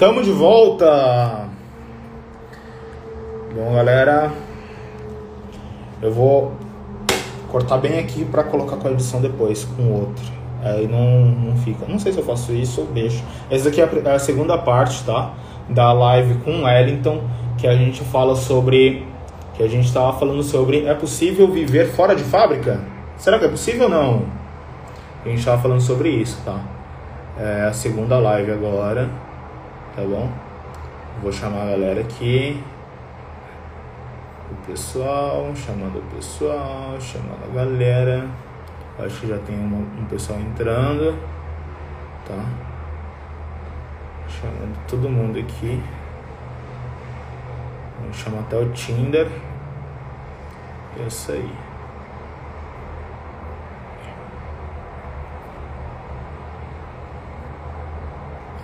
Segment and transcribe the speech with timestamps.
[0.00, 1.46] Tamo de volta!
[3.54, 4.32] Bom, galera,
[6.00, 6.54] eu vou
[7.52, 10.24] cortar bem aqui para colocar com a edição depois, com outro.
[10.62, 11.84] Aí não, não fica.
[11.86, 13.22] Não sei se eu faço isso ou deixo.
[13.50, 15.34] Essa aqui é, é a segunda parte, tá?
[15.68, 17.20] Da live com Wellington,
[17.58, 19.06] que a gente fala sobre.
[19.52, 20.86] Que a gente estava falando sobre.
[20.86, 22.80] É possível viver fora de fábrica?
[23.18, 24.22] Será que é possível ou não?
[25.22, 26.58] A gente estava falando sobre isso, tá?
[27.38, 29.10] É a segunda live agora,
[29.94, 30.30] tá bom?
[31.22, 32.62] Vou chamar a galera aqui.
[34.50, 38.26] O pessoal, chamando o pessoal, chamando a galera.
[38.98, 41.16] Acho que já tem uma, um pessoal entrando,
[42.26, 42.44] tá?
[44.28, 45.82] Chamando todo mundo aqui.
[48.00, 49.28] Vamos chamar até o Tinder.
[50.98, 51.69] É isso aí.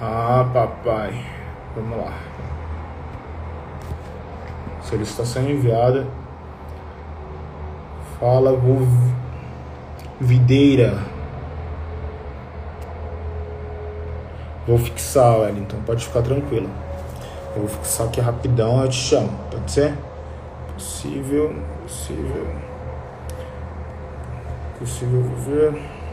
[0.01, 1.25] Ah, papai.
[1.75, 2.13] Vamos lá.
[4.83, 6.07] Solicitação enviada.
[8.21, 8.53] Fala,
[10.21, 10.99] Videira.
[14.67, 15.79] Vou fixar, Wellington.
[15.87, 16.69] Pode ficar tranquilo.
[17.55, 19.31] Eu vou fixar aqui rapidão, eu te chamo.
[19.51, 19.95] Pode ser?
[20.75, 22.47] Possível, possível.
[24.79, 26.06] Possível viver.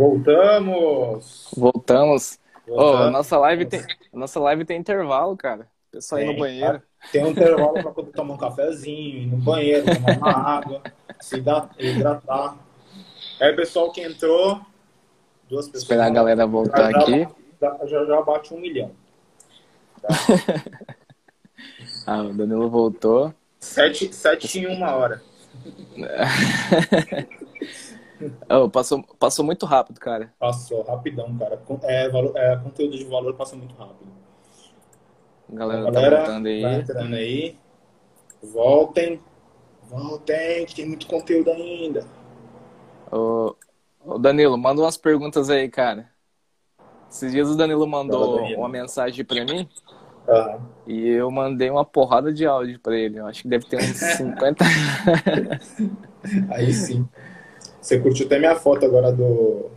[0.00, 1.50] Voltamos!
[1.54, 2.40] Voltamos.
[2.66, 3.06] Voltamos.
[3.06, 5.68] Oh, nossa, live tem, nossa live tem intervalo, cara.
[5.90, 6.82] O pessoal tem, ir no banheiro.
[7.12, 10.82] Tem um intervalo para poder tomar um cafezinho, ir no banheiro, tomar uma água,
[11.20, 12.56] se hidratar.
[13.42, 14.62] Aí, pessoal que entrou,
[15.50, 15.82] duas pessoas.
[15.82, 17.28] Esperar a galera voltar já, aqui.
[17.60, 18.92] Já, já, já bate um milhão.
[20.00, 20.08] Tá?
[22.06, 23.34] ah, o Danilo voltou.
[23.58, 25.22] Sete, sete em uma hora.
[28.50, 30.32] Oh, passou, passou muito rápido, cara.
[30.38, 31.60] Passou, rapidão, cara.
[31.84, 34.10] É, valor, é, conteúdo de valor passa muito rápido.
[35.48, 36.62] Galera, a galera tá voltando aí.
[36.62, 37.56] Tá entrando aí.
[38.42, 39.20] Voltem.
[39.88, 42.06] Voltem, que tem muito conteúdo ainda.
[43.10, 43.54] Ô,
[44.04, 46.08] ô Danilo, manda umas perguntas aí, cara.
[47.10, 48.60] Esses dias o Danilo mandou Danilo.
[48.60, 49.68] uma mensagem pra mim.
[50.28, 50.60] Uhum.
[50.86, 53.18] E eu mandei uma porrada de áudio pra ele.
[53.18, 54.64] Eu acho que deve ter uns 50.
[56.50, 57.08] aí sim.
[57.80, 59.70] Você curtiu até minha foto agora do,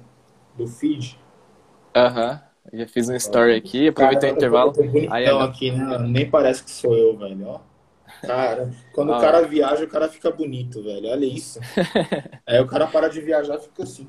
[0.56, 1.18] do feed?
[1.96, 2.32] Aham.
[2.32, 2.80] Uhum.
[2.80, 4.74] Já fiz um story aqui, aproveitei o intervalo.
[4.78, 5.98] Eu Aí, aqui, né?
[6.00, 7.60] Nem parece que sou eu, velho, ó.
[8.26, 9.18] Cara, quando ah.
[9.18, 11.10] o cara viaja, o cara fica bonito, velho.
[11.10, 11.60] Olha isso.
[12.48, 14.08] Aí o cara para de viajar e fica assim.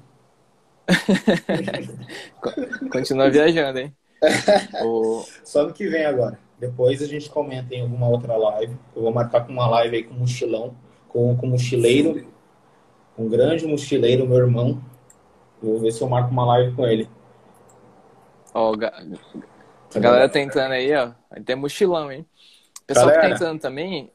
[2.91, 3.97] Continua viajando, hein?
[4.85, 5.25] o...
[5.43, 6.39] Só no que vem agora.
[6.59, 8.77] Depois a gente comenta em alguma outra live.
[8.95, 10.77] Eu vou marcar com uma live aí com mochilão,
[11.09, 12.25] com, com mochileiro
[13.17, 14.83] um grande mochileiro, meu irmão.
[15.63, 17.09] Vou ver se eu marco uma live com ele.
[18.53, 21.13] Ó, oh, a galera tá entrando aí, ó.
[21.45, 22.27] Tem mochilão, hein?
[22.87, 24.11] Pessoal galera, que tá entrando também,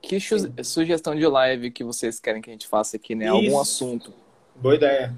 [0.00, 0.18] que
[0.62, 3.26] sugestão de live que vocês querem que a gente faça aqui, né?
[3.26, 3.34] Isso.
[3.34, 4.12] Algum assunto.
[4.54, 5.14] Boa ideia.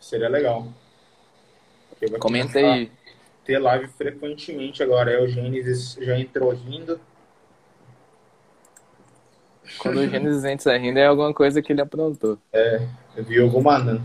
[0.00, 0.68] Seria legal.
[2.18, 2.90] Comenta aí.
[3.44, 5.10] Ter live frequentemente agora.
[5.10, 7.00] É o Gênesis já entrou rindo.
[9.78, 12.38] Quando o Gênesis entra rindo é alguma coisa que ele aprontou.
[12.52, 14.02] É, eu vi alguma não.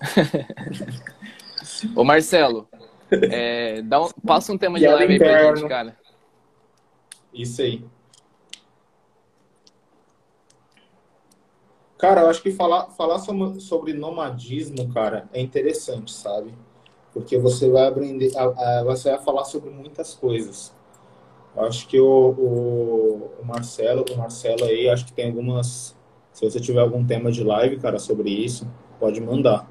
[1.94, 2.68] Ô Marcelo,
[3.10, 5.96] é, dá um, passa um tema de live aí pra gente, cara.
[7.32, 7.84] Isso aí.
[11.98, 16.54] Cara, eu acho que falar, falar sobre nomadismo, cara, é interessante, sabe?
[17.12, 18.30] Porque você vai aprender,
[18.84, 20.72] você vai falar sobre muitas coisas.
[21.58, 25.96] Acho que o, o, o, Marcelo, o Marcelo aí, acho que tem algumas.
[26.32, 28.66] Se você tiver algum tema de live, cara, sobre isso,
[29.00, 29.68] pode mandar.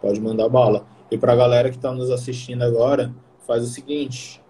[0.00, 0.86] Pode mandar bala.
[1.10, 3.14] E pra galera que tá nos assistindo agora,
[3.46, 4.42] faz o seguinte.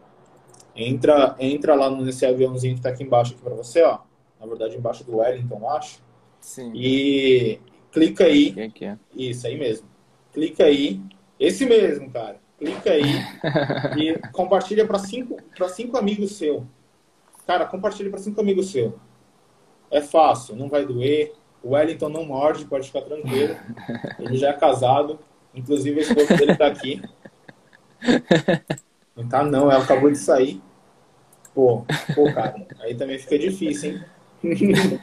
[0.74, 3.98] Entra, entra lá nesse aviãozinho que tá aqui embaixo aqui pra você, ó.
[4.40, 6.02] Na verdade, embaixo do Wellington, acho.
[6.40, 6.72] Sim.
[6.74, 7.60] E
[7.92, 8.52] clica aí.
[8.52, 8.98] Quem que é?
[9.14, 9.86] Isso aí mesmo.
[10.32, 11.00] Clica aí.
[11.38, 13.02] Esse mesmo, cara clica aí
[13.98, 15.36] e compartilha para cinco,
[15.74, 16.64] cinco amigos seu.
[17.46, 18.98] Cara, compartilha para cinco amigos seu.
[19.90, 23.56] É fácil, não vai doer, O Wellington não morde, pode ficar tranquilo.
[24.18, 25.18] Ele já é casado.
[25.54, 27.02] Inclusive, a esposa dele tá aqui.
[29.14, 30.62] Não tá não, ela acabou de sair.
[31.54, 34.02] Pô, pô, cara, aí também fica difícil, hein?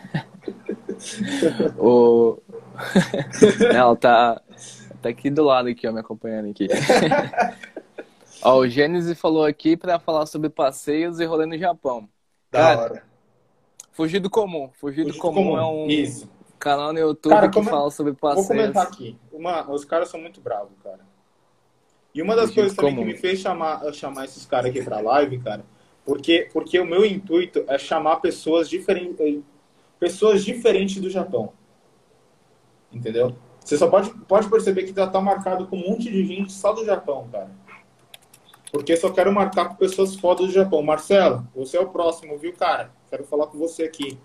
[1.78, 2.40] o...
[3.72, 4.42] Ela tá,
[5.02, 6.68] tá aqui do lado aqui, ó, me acompanhando aqui.
[8.44, 12.10] ó, o Gênesis falou aqui para falar sobre passeios e rolê no Japão.
[12.52, 13.04] Da cara, hora.
[13.92, 14.70] Fugir do comum.
[14.80, 16.30] Fugir, do, comum, comum, é um Isso.
[16.58, 17.70] canal no YouTube cara, que como...
[17.70, 18.48] fala sobre passeios.
[18.48, 19.18] Vou comentar aqui.
[19.32, 19.70] Uma...
[19.70, 21.02] Os caras são muito bravos, cara.
[22.14, 23.08] E uma das Fugir coisas também comum.
[23.08, 25.64] que me fez chamar, chamar esses caras aqui pra live, cara,
[26.06, 29.44] porque, porque o meu intuito é chamar pessoas diferentes,
[30.00, 31.54] pessoas diferentes do Japão.
[32.92, 33.36] Entendeu?
[33.70, 36.74] Você só pode, pode perceber que já tá marcado com um monte de gente só
[36.74, 37.52] do Japão, cara.
[38.72, 40.82] Porque só quero marcar com pessoas fodas do Japão.
[40.82, 42.90] Marcelo, você é o próximo, viu, cara?
[43.12, 44.18] Quero falar com você aqui.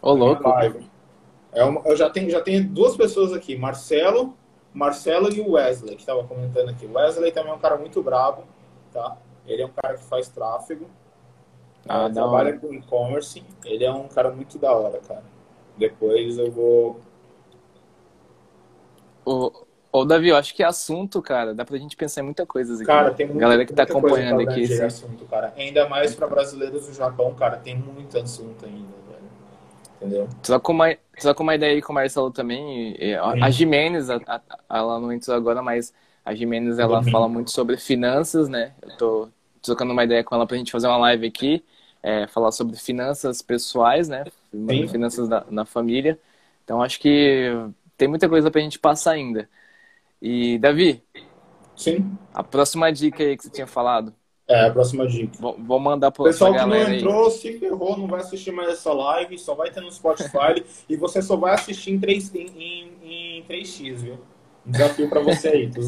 [0.00, 0.42] Ô, louco.
[1.52, 4.34] É uma, eu já tenho, já tenho duas pessoas aqui, Marcelo,
[4.74, 6.84] Marcelo e o Wesley, que estava comentando aqui.
[6.84, 8.42] O Wesley também é um cara muito brabo,
[8.92, 9.18] tá?
[9.46, 10.88] Ele é um cara que faz tráfego,
[11.88, 13.44] ah, trabalha com e-commerce.
[13.64, 15.22] Ele é um cara muito da hora, cara.
[15.76, 17.00] Depois eu vou.
[19.24, 19.52] Ô,
[19.92, 22.74] ô Davi, eu acho que é assunto, cara, dá pra gente pensar em muita coisa
[22.74, 22.84] aqui.
[22.84, 24.62] Cara, tem muita, Galera que tá acompanhando aqui.
[24.62, 24.82] Esse...
[24.82, 25.52] assunto, cara.
[25.56, 29.22] Ainda mais pra brasileiros do Japão, cara, tem muito assunto ainda, velho.
[29.96, 30.28] Entendeu?
[30.42, 32.96] Só com uma, só com uma ideia aí com o Marcelo também.
[33.40, 34.40] A, Jimenez, a, a,
[34.70, 35.92] ela não entrou agora, mas
[36.24, 38.72] a Jimenez, ela fala muito sobre finanças, né?
[38.82, 39.28] Eu tô
[39.62, 41.64] trocando uma ideia com ela pra gente fazer uma live aqui,
[42.02, 44.24] é, falar sobre finanças pessoais, né?
[44.50, 44.88] Sim.
[44.88, 46.18] Finanças da, na família.
[46.64, 47.52] Então, acho que
[47.96, 49.48] tem muita coisa pra gente passar ainda.
[50.20, 51.02] E, Davi?
[51.76, 52.16] Sim.
[52.32, 54.14] A próxima dica aí que você tinha falado.
[54.48, 55.32] É, a próxima dica.
[55.40, 57.30] Vou, vou mandar pro pessoal que não entrou, aí.
[57.30, 61.22] se ferrou, não vai assistir mais essa live, só vai ter no Spotify e você
[61.22, 64.18] só vai assistir em, 3, em, em, em 3x, viu?
[64.64, 65.70] Desafio para você aí.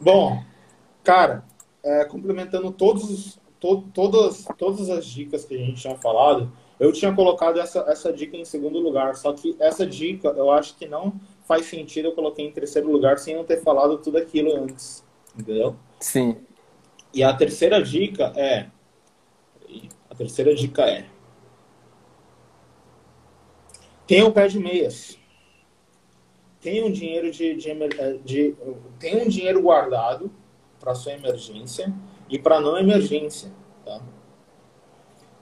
[0.00, 0.42] Bom,
[1.04, 1.44] cara,
[1.82, 6.52] é, complementando todos, to, todas, todas as dicas que a gente tinha falado,
[6.82, 10.76] eu tinha colocado essa, essa dica em segundo lugar, só que essa dica eu acho
[10.76, 14.56] que não faz sentido eu coloquei em terceiro lugar sem eu ter falado tudo aquilo
[14.56, 15.04] antes,
[15.38, 15.76] entendeu?
[16.00, 16.36] Sim.
[17.14, 18.66] E a terceira dica é.
[20.10, 21.06] A terceira dica é.
[24.06, 25.18] Tenha o pé de meias
[26.62, 28.54] tem um dinheiro de, de, eh, de
[28.98, 30.32] tem um dinheiro guardado
[30.78, 31.92] para sua emergência
[32.30, 33.52] e para não emergência,
[33.84, 34.00] tá?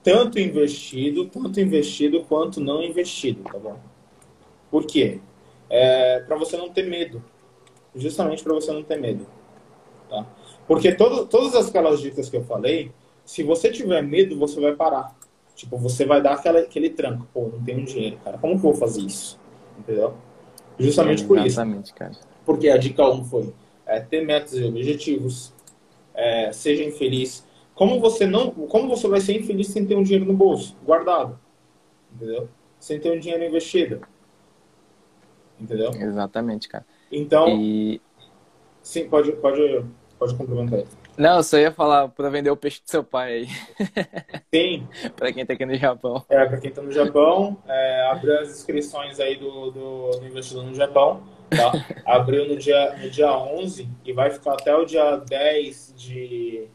[0.03, 3.77] Tanto investido, tanto investido quanto não investido, tá bom?
[4.69, 5.19] Por quê?
[5.69, 7.23] É, para você não ter medo,
[7.95, 9.25] justamente para você não ter medo,
[10.09, 10.25] tá?
[10.67, 12.91] Porque todo, todas aquelas dicas que eu falei,
[13.25, 15.15] se você tiver medo, você vai parar.
[15.55, 17.27] Tipo, você vai dar aquela, aquele tranco.
[17.33, 18.37] Pô, não tenho dinheiro, cara.
[18.37, 19.39] Como que eu vou fazer isso?
[19.77, 20.13] Entendeu?
[20.79, 21.61] Justamente é, por isso.
[21.93, 22.11] Cara.
[22.45, 23.53] Porque a dica 1 um foi
[23.85, 25.53] é, ter metas e objetivos,
[26.13, 27.45] é, seja infeliz.
[27.81, 31.39] Como você não, como você vai ser infeliz sem ter um dinheiro no bolso, guardado,
[32.13, 32.47] entendeu?
[32.79, 34.01] Sem ter um dinheiro investido,
[35.59, 35.89] entendeu?
[35.89, 36.85] Exatamente, cara.
[37.11, 37.99] Então, e...
[38.83, 39.83] sim, pode, pode,
[40.19, 40.83] pode complementar.
[41.17, 43.47] Não, eu só ia falar para vender o peixe do seu pai aí.
[44.53, 44.87] Sim.
[45.15, 46.23] para quem tá aqui no Japão.
[46.29, 50.65] É, para quem tá no Japão, é, abriu as inscrições aí do, do, do, investidor
[50.65, 51.71] no Japão, tá?
[52.05, 56.69] Abriu no dia, no dia 11 e vai ficar até o dia 10 de...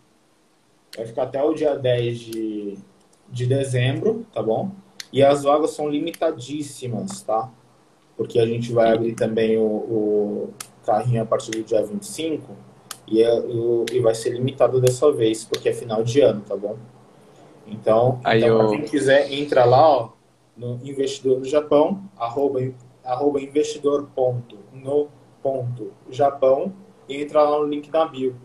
[0.94, 2.78] Vai ficar até o dia 10 de,
[3.28, 4.70] de dezembro, tá bom?
[5.12, 7.50] E as vagas são limitadíssimas, tá?
[8.16, 12.52] Porque a gente vai abrir também o, o carrinho a partir do dia 25
[13.06, 13.42] e, é,
[13.92, 16.76] e vai ser limitado dessa vez, porque é final de ano, tá bom?
[17.66, 18.70] Então, Aí então eu...
[18.70, 20.08] quem quiser, entra lá, ó,
[20.56, 22.60] no investidor no Japão, arroba,
[23.04, 25.08] arroba investidor ponto, no
[25.42, 26.72] ponto Japão,
[27.08, 28.36] e entra lá no link da bio.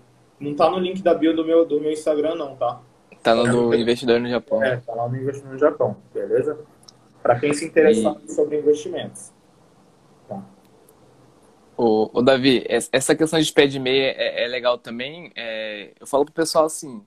[0.42, 2.82] Não tá no link da bio do meu, do meu Instagram, não, tá?
[3.22, 4.64] Tá no do investidor no Japão.
[4.64, 6.60] É, tá lá no investidor no Japão, beleza?
[7.22, 8.32] Para quem se interessar e...
[8.32, 9.32] sobre investimentos.
[11.78, 15.32] O, o Davi, essa questão de pé de meia é, é legal também.
[15.36, 17.04] É, eu falo pro pessoal assim,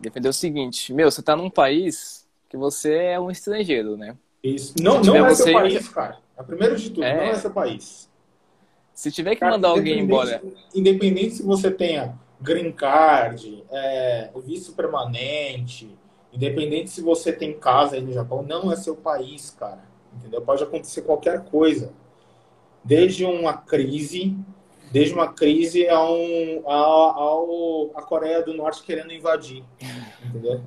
[0.00, 4.16] defender o seguinte, meu, você tá num país que você é um estrangeiro, né?
[4.42, 4.74] Isso.
[4.80, 5.44] Não, não é você...
[5.44, 6.18] seu país, cara.
[6.36, 7.16] É primeiro de tudo, é...
[7.16, 8.08] não é seu país.
[8.92, 10.42] Se tiver que cara, mandar alguém embora.
[10.72, 15.90] Independente se você tenha green card, é, o visto permanente,
[16.32, 19.82] independente se você tem casa aí no Japão, não é seu país, cara.
[20.14, 20.42] Entendeu?
[20.42, 21.92] Pode acontecer qualquer coisa
[22.84, 24.36] desde uma crise,
[24.92, 29.64] desde uma crise a, um, a, ao, a Coreia do Norte querendo invadir,
[30.22, 30.60] entendeu?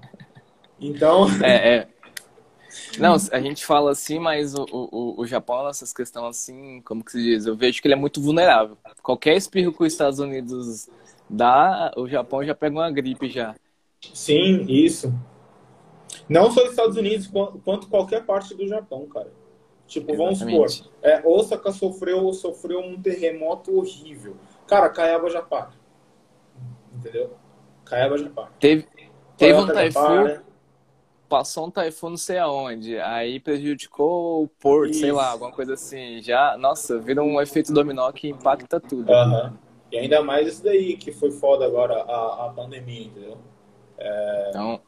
[0.79, 1.87] Então, é, é.
[2.97, 7.11] Não, a gente fala assim, mas o, o, o Japão, essas questões assim, como que
[7.11, 7.45] se diz?
[7.45, 8.77] Eu vejo que ele é muito vulnerável.
[9.01, 10.89] Qualquer espirro que os Estados Unidos
[11.29, 13.55] dá, o Japão já pega uma gripe já.
[14.13, 15.13] Sim, isso.
[16.29, 17.27] Não só os Estados Unidos,
[17.63, 19.31] quanto qualquer parte do Japão, cara.
[19.87, 20.51] Tipo, Exatamente.
[20.51, 24.35] vamos supor, é, Osaka sofreu, sofreu um terremoto horrível.
[24.67, 25.71] Cara, Caiaba já para.
[26.93, 27.33] Entendeu?
[27.85, 28.47] Caiaba já para.
[28.59, 28.85] Teve,
[29.37, 30.41] teve um taifun,
[31.29, 34.99] passou um taifun não sei aonde, aí prejudicou o porto, Isso.
[34.99, 36.21] sei lá, alguma coisa assim.
[36.21, 39.09] Já, nossa, vira um efeito dominó que impacta tudo.
[39.09, 39.53] Uhum.
[39.91, 43.37] E ainda mais isso daí, que foi foda agora, a, a pandemia, entendeu?
[43.97, 44.49] É...
[44.49, 44.81] Então...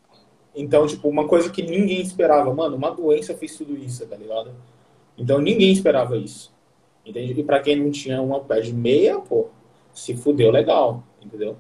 [0.56, 2.54] então, tipo, uma coisa que ninguém esperava.
[2.54, 4.54] Mano, uma doença fez tudo isso, tá ligado?
[5.18, 6.54] Então, ninguém esperava isso.
[7.06, 7.40] Entende?
[7.40, 9.48] E pra quem não tinha uma pé de meia, pô,
[9.94, 11.58] se fudeu legal, entendeu?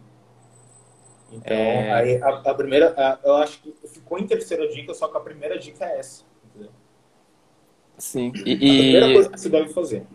[1.31, 1.91] Então, é...
[1.91, 5.19] aí a, a primeira, a, eu acho que ficou em terceira dica, só que a
[5.19, 6.71] primeira dica é essa, entendeu?
[7.97, 8.31] Sim.
[8.45, 10.05] E, a primeira coisa que você deve fazer.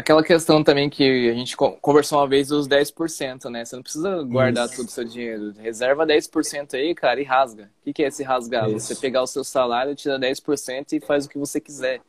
[0.00, 3.66] Aquela questão também que a gente conversou uma vez dos 10%, né?
[3.66, 4.76] Você não precisa guardar Isso.
[4.76, 5.52] todo o seu dinheiro.
[5.58, 7.64] Reserva 10% aí, cara, e rasga.
[7.64, 8.66] O que, que é esse rasgar?
[8.70, 8.86] Isso.
[8.86, 12.00] Você pegar o seu salário, tira 10% e faz o que você quiser.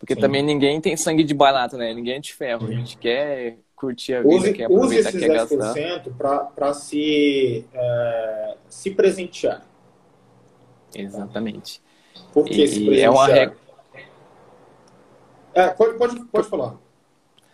[0.00, 0.20] Porque Sim.
[0.20, 1.94] também ninguém tem sangue de barata, né?
[1.94, 2.66] Ninguém é de ferro.
[2.66, 5.78] A gente quer curtir a vida, use, quer aproveitar, use quer gastar.
[5.78, 9.64] Esses 10% para se, é, se presentear.
[10.92, 11.80] Exatamente.
[12.32, 13.04] Por que e, se presentear?
[13.04, 13.56] É uma.
[15.54, 16.87] É, pode, pode, pode falar.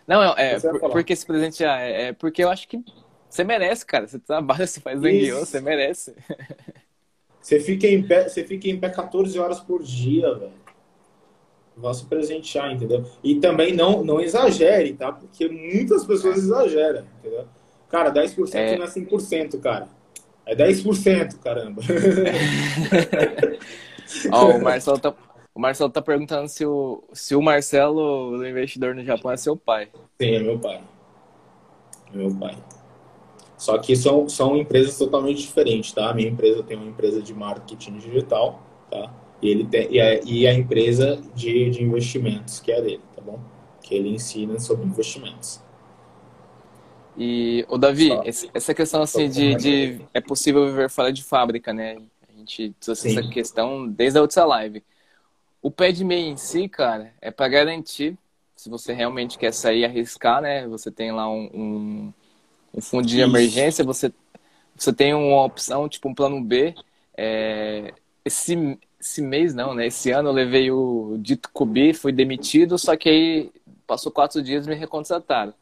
[0.07, 2.83] Não, é, é por, porque esse presente já é, é, porque eu acho que
[3.29, 4.07] você merece, cara.
[4.07, 6.15] Você trabalha, você faz zangueô, você merece.
[7.41, 10.65] Você fica em pé, você fica em pé 14 horas por dia, velho.
[11.77, 13.05] Vá se presentear, entendeu?
[13.21, 15.11] E também não, não exagere, tá?
[15.11, 17.45] Porque muitas pessoas exageram, entendeu?
[17.89, 18.77] Cara, 10% é...
[18.77, 19.89] não é 100%, cara.
[20.45, 21.81] É 10%, caramba.
[24.31, 25.13] Ó, oh, o Marcelo tá,
[25.55, 29.55] o Marcelo tá perguntando se o, se o Marcelo, o investidor no Japão, é seu
[29.55, 29.87] pai.
[30.21, 30.81] Sim, é meu pai.
[32.13, 32.57] É meu pai.
[33.57, 36.09] Só que são, são empresas totalmente diferentes, tá?
[36.09, 39.13] A minha empresa tem uma empresa de marketing digital, tá?
[39.41, 43.21] E, ele tem, e, a, e a empresa de, de investimentos, que é dele, tá
[43.21, 43.39] bom?
[43.81, 45.63] Que ele ensina sobre investimentos.
[47.17, 51.73] E, o Davi, Só, essa questão assim de, de é possível viver fora de fábrica,
[51.73, 51.95] né?
[52.27, 54.83] A gente trouxe essa questão desde a outra live.
[55.65, 58.15] O pé de meia em si, cara, é para garantir,
[58.55, 60.67] se você realmente quer sair e arriscar, né?
[60.67, 62.13] Você tem lá um, um,
[62.75, 63.23] um fundo de Isso.
[63.23, 64.13] emergência, você,
[64.75, 66.75] você tem uma opção, tipo um plano B.
[67.17, 69.87] É, esse, esse mês não, né?
[69.87, 73.51] Esse ano eu levei o dito Cubi, fui demitido, só que aí
[73.87, 75.55] passou quatro dias e me recontrataram.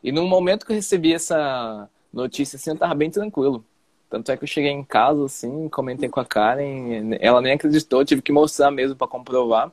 [0.00, 3.64] E no momento que eu recebi essa notícia, assim, eu tava bem tranquilo.
[4.10, 8.04] Tanto é que eu cheguei em casa, assim, comentei com a Karen, ela nem acreditou,
[8.04, 9.72] tive que mostrar mesmo para comprovar.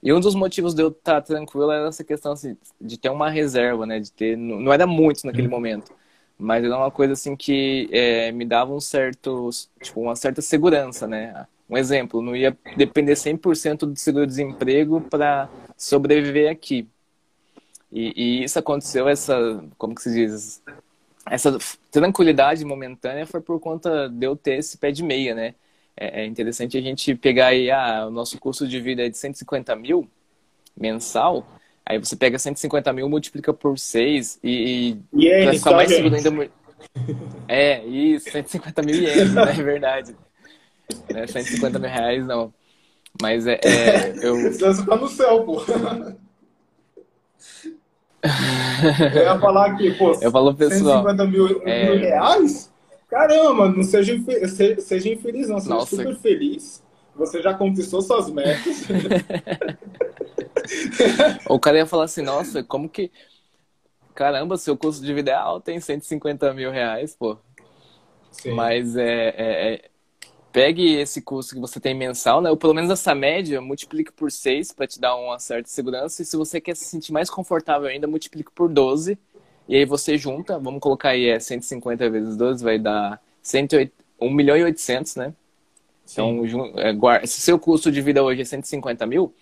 [0.00, 3.08] E um dos motivos de eu estar tá tranquilo era essa questão assim, de ter
[3.08, 3.98] uma reserva, né?
[4.00, 5.50] De ter, não era muito naquele uhum.
[5.50, 5.92] momento,
[6.38, 9.50] mas era uma coisa assim que é, me dava um certo,
[9.82, 11.46] tipo, uma certa segurança, né?
[11.68, 16.88] Um exemplo, não ia depender 100% do seguro-desemprego para sobreviver aqui.
[17.90, 20.62] E, e, isso aconteceu, essa, como que se diz,
[21.26, 21.56] essa
[21.90, 25.54] tranquilidade momentânea foi por conta de eu ter esse pé de meia, né?
[25.96, 29.16] É, é interessante a gente pegar aí, ah, o nosso custo de vida é de
[29.16, 30.08] 150 mil
[30.76, 31.46] mensal,
[31.84, 36.14] aí você pega 150 mil, multiplica por 6 e, e é para ficar mais seguro
[36.14, 36.50] ainda...
[37.46, 39.42] É, isso, 150 mil ienes, né?
[39.42, 40.16] É verdade.
[41.08, 41.26] Né?
[41.28, 42.52] 150 mil reais, não.
[43.20, 43.60] Mas é...
[43.62, 44.36] é eu...
[44.52, 45.62] Você tá no céu, pô.
[49.14, 51.86] Eu ia falar aqui, pô, eu falo, pessoal, 150 mil, é...
[51.86, 52.72] mil reais?
[53.08, 55.60] Caramba, não seja, infeliz, seja infeliz, não.
[55.60, 55.96] Seja Nossa.
[55.96, 56.82] super feliz.
[57.14, 58.86] Você já conquistou suas metas.
[61.46, 63.10] o cara ia falar assim, nossa, como que...
[64.14, 67.36] Caramba, seu custo de vida é alto, tem 150 mil reais, pô.
[68.30, 68.52] Sim.
[68.52, 69.90] Mas é, é, é
[70.52, 72.50] pegue esse custo que você tem mensal, né?
[72.50, 76.22] Ou pelo menos essa média, multiplique por 6 para te dar uma certa segurança.
[76.22, 79.18] E se você quer se sentir mais confortável ainda, multiplique por 12.
[79.68, 84.30] E aí você junta, vamos colocar aí é 150 vezes 12, vai dar 108, 1
[84.30, 85.34] milhão e 800, né?
[86.04, 86.44] Sim.
[86.44, 89.32] Então, é, se seu custo de vida hoje é 150 mil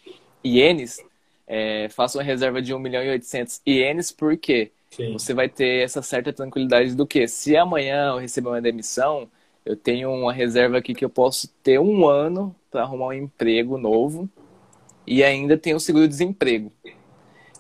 [0.45, 0.99] ienes,
[1.47, 5.13] é, faça uma reserva de 1 milhão e 800 ienes, porque Sim.
[5.15, 9.29] você vai ter essa certa tranquilidade do que se amanhã eu receber uma demissão,
[9.65, 13.77] eu tenho uma reserva aqui que eu posso ter um ano para arrumar um emprego
[13.79, 14.29] novo
[15.07, 16.73] e ainda tenho o seguro-desemprego.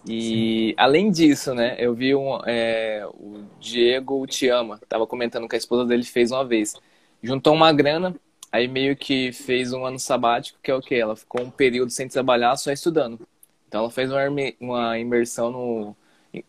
[0.06, 0.74] E Sim.
[0.76, 5.58] além disso, né, eu vi um, é, o Diego Te Ama, tava comentando que a
[5.58, 6.74] esposa dele fez uma vez.
[7.22, 8.14] Juntou uma grana,
[8.52, 10.96] Aí meio que fez um ano sabático, que é o quê?
[10.96, 13.20] Ela ficou um período sem trabalhar, só estudando.
[13.68, 14.22] Então ela fez uma,
[14.60, 15.96] uma imersão no,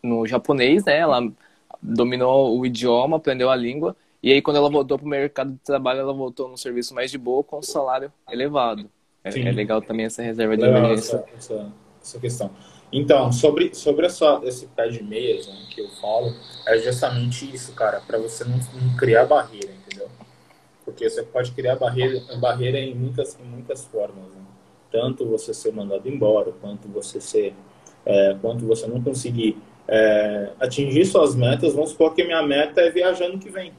[0.02, 0.98] no japonês, né?
[0.98, 1.32] Ela
[1.80, 3.96] dominou o idioma, aprendeu a língua.
[4.22, 7.10] E aí quando ela voltou para o mercado de trabalho, ela voltou num serviço mais
[7.10, 8.88] de boa, com um salário elevado.
[9.24, 11.16] É, é legal também essa reserva de emergência.
[11.16, 12.50] Essa, essa, essa, questão.
[12.92, 16.32] Então, sobre, sobre essa, esse pé de meias né, que eu falo,
[16.66, 20.08] é justamente isso, cara, para você não, não criar barreira, entendeu?
[20.84, 24.24] Porque você pode criar barreira, barreira em muitas, em muitas formas.
[24.24, 24.42] Né?
[24.90, 27.54] Tanto você ser mandado embora, quanto você ser.
[28.04, 31.74] É, quanto você não conseguir é, atingir suas metas.
[31.74, 33.72] Vamos supor que minha meta é viajar no que vem.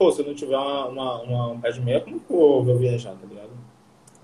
[0.00, 2.62] Pô, se eu não tiver uma, uma, uma um pé de meia, como que eu
[2.62, 3.50] vou viajar, tá ligado?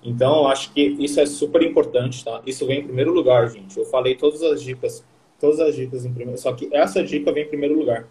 [0.02, 2.40] Então, acho que isso é super importante, tá?
[2.46, 3.78] Isso vem em primeiro lugar, gente.
[3.78, 5.04] Eu falei todas as dicas,
[5.38, 8.08] todas as dicas em primeiro, só que essa dica vem em primeiro lugar,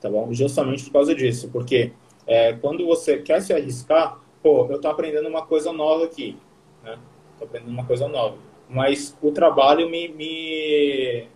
[0.00, 0.32] tá bom?
[0.32, 1.92] Justamente por causa disso, porque
[2.26, 6.34] é, quando você quer se arriscar, pô, eu tô aprendendo uma coisa nova aqui,
[6.82, 6.98] né?
[7.38, 8.38] Tô aprendendo uma coisa nova.
[8.70, 11.28] Mas o trabalho me, me,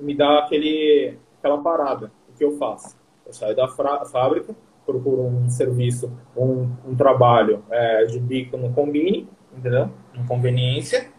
[0.00, 2.10] me dá aquele, aquela parada.
[2.28, 2.96] O que eu faço?
[3.24, 4.56] Eu saio da fábrica,
[4.88, 9.90] procuro um serviço, um, um trabalho é, de bico no combine, entendeu?
[10.14, 11.10] No conveniência.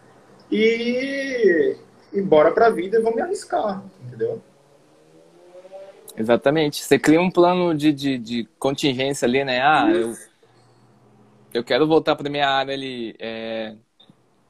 [0.50, 1.76] E,
[2.12, 4.42] e bora pra vida e vou me arriscar, entendeu?
[6.16, 6.82] Exatamente.
[6.82, 9.60] Você cria um plano de, de, de contingência ali, né?
[9.60, 10.16] Ah, eu,
[11.54, 13.14] eu quero voltar para minha área ali.
[13.20, 13.76] É...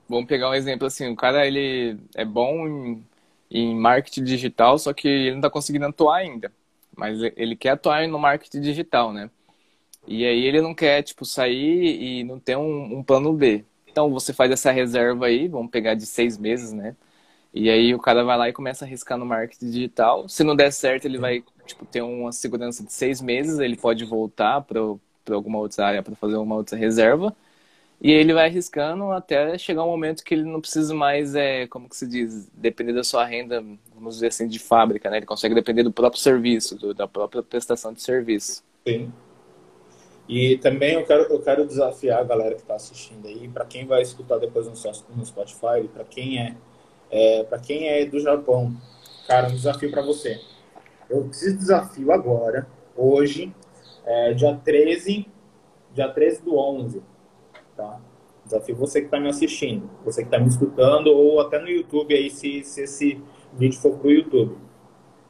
[0.09, 3.07] Vamos pegar um exemplo assim, o cara ele é bom em,
[3.51, 6.51] em marketing digital, só que ele não está conseguindo atuar ainda.
[7.01, 9.31] Mas ele quer atuar no marketing digital, né?
[10.07, 13.65] E aí ele não quer, tipo, sair e não ter um, um plano B.
[13.91, 16.95] Então você faz essa reserva aí, vamos pegar de seis meses, né?
[17.55, 20.29] E aí o cara vai lá e começa a arriscar no marketing digital.
[20.29, 24.05] Se não der certo, ele vai tipo, ter uma segurança de seis meses, ele pode
[24.05, 24.81] voltar para
[25.35, 27.35] alguma outra área para fazer uma outra reserva.
[28.01, 31.89] E ele vai arriscando até chegar um momento que ele não precisa mais, é, como
[31.89, 33.63] que se diz, depender da sua renda,
[33.95, 35.19] vamos dizer assim, de fábrica, né?
[35.19, 38.65] Ele consegue depender do próprio serviço, do, da própria prestação de serviço.
[38.89, 39.13] Sim.
[40.27, 43.85] E também eu quero, eu quero desafiar a galera que está assistindo aí, para quem
[43.85, 46.55] vai escutar depois no, Spotify, para quem é
[47.11, 48.73] é, para quem é do Japão,
[49.27, 50.41] cara, um desafio para você.
[51.09, 53.53] Eu preciso desafio agora, hoje,
[54.07, 55.27] é, dia 13,
[55.93, 57.03] dia 13 do 11,
[57.81, 58.01] tá?
[58.45, 62.15] Desafio você que está me assistindo, você que está me escutando, ou até no YouTube
[62.15, 64.57] aí, se, se esse vídeo for pro YouTube.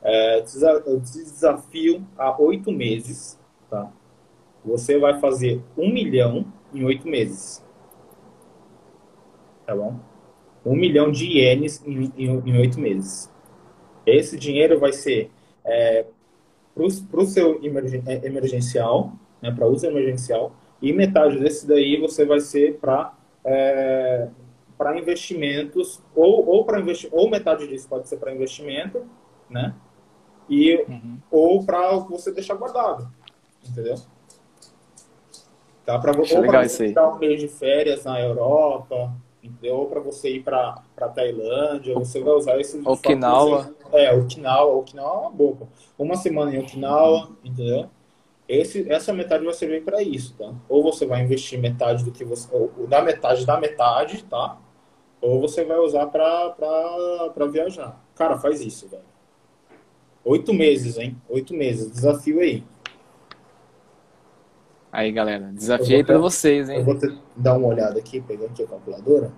[0.03, 0.41] É,
[0.87, 3.93] eu desafio há oito meses, tá?
[4.65, 7.65] Você vai fazer um milhão em oito meses.
[9.67, 10.01] Tá bom?
[10.65, 13.31] um milhão de ienes em oito meses.
[14.05, 15.31] Esse dinheiro vai ser
[15.65, 16.07] é,
[16.75, 17.61] para o seu
[18.07, 23.13] é, emergencial, né, para uso emergencial, e metade desse daí você vai ser para
[23.45, 24.29] é,
[24.77, 29.05] para investimentos ou ou para investi ou metade disso pode ser para investimento,
[29.49, 29.75] né?
[30.49, 31.19] E uhum.
[31.31, 33.09] ou para você deixar guardado,
[33.69, 33.97] entendeu?
[35.85, 39.13] Tá para você dar um mês de férias na Europa,
[39.43, 39.77] entendeu?
[39.77, 40.83] Ou para você ir para
[41.15, 42.81] Tailândia, você vai usar esse.
[42.85, 43.75] Okinawa.
[43.93, 44.77] é, Okinawa.
[44.77, 45.69] Okinawa é uma boa.
[45.99, 47.89] Uma semana em Okinawa, entendeu?
[48.51, 50.53] Esse, essa metade vai servir para isso, tá?
[50.69, 52.49] Ou você vai investir metade do que você.
[52.51, 54.59] Ou, da metade da metade, tá?
[55.21, 58.05] Ou você vai usar para viajar.
[58.17, 59.05] Cara, faz isso, velho.
[60.25, 61.17] Oito meses, hein?
[61.29, 61.93] Oito meses.
[61.93, 62.65] Desafio aí.
[64.91, 66.79] Aí, galera, desafiei para vocês, hein?
[66.79, 69.33] Eu vou ter, dar uma olhada aqui, pegando aqui a calculadora.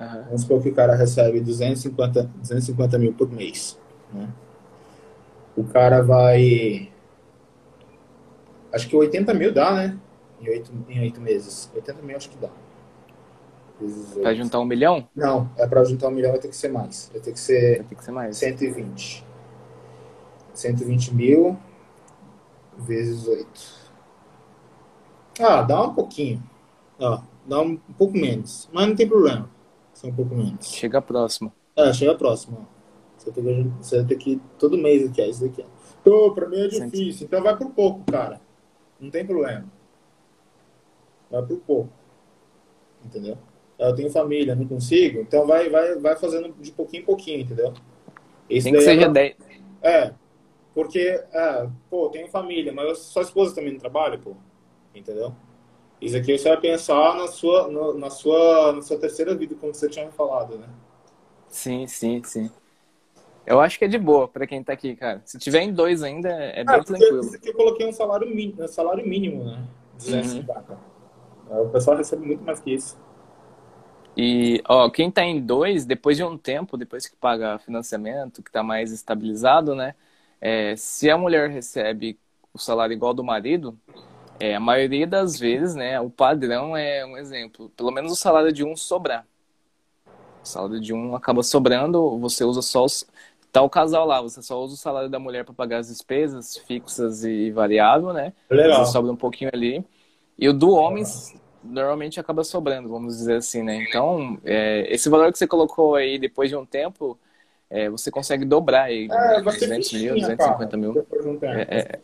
[0.00, 0.22] Uhum.
[0.24, 3.78] Vamos supor que o cara recebe 250, 250 mil por mês.
[4.10, 4.26] Né?
[5.54, 6.90] O cara vai.
[8.72, 9.98] Acho que 80 mil dá, né?
[10.40, 11.70] Em oito, em oito meses.
[11.74, 12.50] 80 mil acho que dá.
[14.20, 15.08] Para juntar um milhão?
[15.14, 17.10] Não, é para juntar um milhão vai ter que ser mais.
[17.12, 18.36] Vai ter que ser, vai ter que ser mais.
[18.36, 19.24] 120.
[20.52, 21.56] 120 mil
[22.76, 23.46] vezes 8.
[25.40, 26.42] Ah, dá um pouquinho.
[26.98, 28.68] Ó, dá um, pouco menos.
[28.72, 29.48] Mas não tem problema.
[29.94, 30.66] Só um pouco menos.
[30.66, 31.52] Chega próximo.
[31.76, 32.66] É, chega próximo.
[33.16, 35.64] Você, que, você vai ter que todo mês aqui, é isso daqui.
[36.02, 37.26] Pô, pra mim é difícil.
[37.26, 38.40] Então vai por pouco, cara.
[39.00, 39.64] Não tem problema.
[41.30, 41.90] Vai por pouco.
[43.04, 43.38] Entendeu?
[43.78, 45.20] Eu tenho família, não consigo.
[45.20, 47.72] Então vai, vai, vai fazendo de pouquinho em pouquinho, entendeu?
[48.50, 49.36] Esse tem que seja é, 10.
[49.82, 50.14] É.
[50.74, 51.00] Porque,
[51.32, 54.34] é, pô, tenho família, mas sua esposa também não trabalha, pô
[54.98, 55.34] entendeu?
[56.00, 59.88] Isso aqui você vai pensar na sua, na, sua, na sua terceira vida, como você
[59.88, 60.68] tinha falado, né?
[61.48, 62.50] Sim, sim, sim.
[63.48, 65.22] Eu acho que é de boa para quem tá aqui, cara.
[65.24, 67.20] Se tiver em dois ainda, é bem ah, tranquilo.
[67.20, 69.64] Isso aqui eu coloquei um salário mínimo, salário mínimo né?
[69.96, 70.78] 250.
[71.50, 71.62] Uhum.
[71.62, 72.98] O pessoal recebe muito mais que isso.
[74.14, 78.50] E, ó, quem tá em dois, depois de um tempo, depois que paga financiamento, que
[78.50, 79.94] tá mais estabilizado, né?
[80.40, 82.18] É, se a mulher recebe
[82.52, 83.78] o salário igual do marido,
[84.38, 87.70] é, a maioria das vezes, né, o padrão é um exemplo.
[87.70, 89.26] Pelo menos o salário de um sobrar.
[90.42, 93.06] O salário de um acaba sobrando, você usa só os...
[93.50, 96.56] Tá o casal lá, você só usa o salário da mulher para pagar as despesas
[96.58, 98.32] fixas e variável, né?
[98.50, 98.84] Legal.
[98.84, 99.84] Você sobra um pouquinho ali.
[100.38, 101.02] E o do homem
[101.64, 103.84] normalmente acaba sobrando, vamos dizer assim, né?
[103.88, 107.18] Então, é, esse valor que você colocou aí depois de um tempo,
[107.70, 109.08] é, você consegue dobrar aí.
[109.10, 110.92] É, 200 mil, 250 mil.
[110.92, 112.00] Um é, é,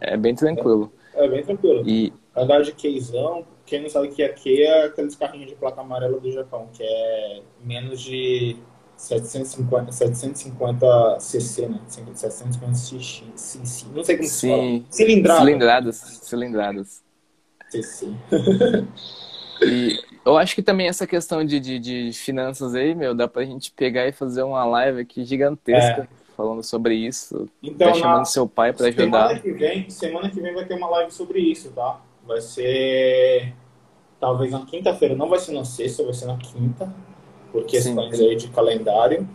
[0.00, 0.92] é, bem tranquilo.
[1.14, 1.82] É, bem tranquilo.
[1.86, 2.12] E...
[2.34, 5.82] Andar de queizão, quem não sabe o que é Kei, é aqueles carrinhos de placa
[5.82, 8.56] amarela do Japão, que é menos de
[9.02, 11.80] 750, 750 cc, né?
[11.88, 14.82] 750 cc, não sei como se fala.
[14.90, 15.38] Cilindradas.
[15.40, 15.96] Cilindradas.
[16.22, 17.02] Cilindradas.
[17.72, 18.14] Cc.
[19.62, 23.44] e eu acho que também essa questão de, de, de, finanças aí, meu, dá pra
[23.44, 26.02] gente pegar e fazer uma live aqui gigantesca.
[26.02, 27.48] É falando sobre isso.
[27.62, 28.24] Então, tá chamando na...
[28.24, 29.28] seu pai para ajudar.
[29.28, 32.00] Semana que, vem, semana que vem vai ter uma live sobre isso, tá?
[32.26, 33.52] Vai ser
[34.18, 36.94] talvez na quinta-feira, não vai ser na sexta, vai ser na quinta,
[37.52, 39.28] por questões aí de calendário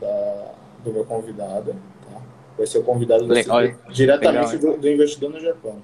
[0.00, 0.52] da,
[0.84, 1.76] do meu convidado,
[2.10, 2.20] tá?
[2.58, 5.80] Vai ser o convidado Olha, diretamente do, do, investidor no Japão.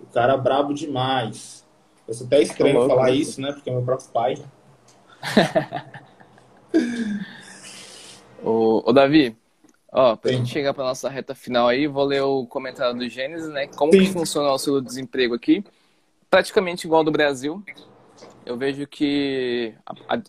[0.00, 1.66] O cara brabo demais.
[2.06, 3.52] Eu sou até estranho falar isso, né?
[3.52, 4.38] Porque é meu próprio pai.
[8.42, 9.36] Ô, ô Davi,
[9.92, 10.38] ó, pra Sim.
[10.38, 13.66] gente chegar pra nossa reta final aí, vou ler o comentário do Gênesis, né?
[13.66, 13.98] Como Sim.
[13.98, 15.62] que funciona o auxílio-desemprego aqui?
[16.30, 17.62] Praticamente igual ao do Brasil.
[18.50, 19.72] Eu vejo que.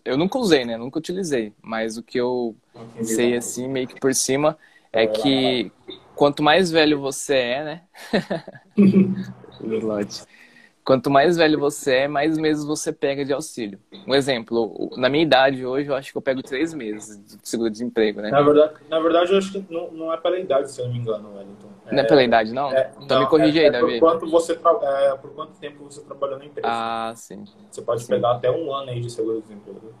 [0.04, 0.76] Eu nunca usei, né?
[0.76, 1.52] Nunca utilizei.
[1.60, 2.56] Mas o que eu
[3.02, 4.56] sei, assim, meio que por cima,
[4.92, 5.72] é que
[6.14, 7.82] quanto mais velho você é, né?
[10.84, 13.78] Quanto mais velho você é, mais meses você pega de auxílio.
[14.06, 18.20] Um exemplo, na minha idade hoje, eu acho que eu pego três meses de seguro-desemprego,
[18.20, 18.30] né?
[18.30, 20.92] Na verdade, na verdade, eu acho que não, não é pela idade, se eu não
[20.92, 21.68] me engano, Wellington.
[21.86, 22.72] É, não é pela idade, não?
[22.72, 24.00] É, então não, me corrige é, aí, é Davi.
[24.00, 26.68] Por quanto, você é, por quanto tempo você trabalhou na empresa.
[26.68, 27.44] Ah, sim.
[27.70, 28.08] Você pode sim.
[28.08, 29.94] pegar até um ano aí de seguro-desemprego.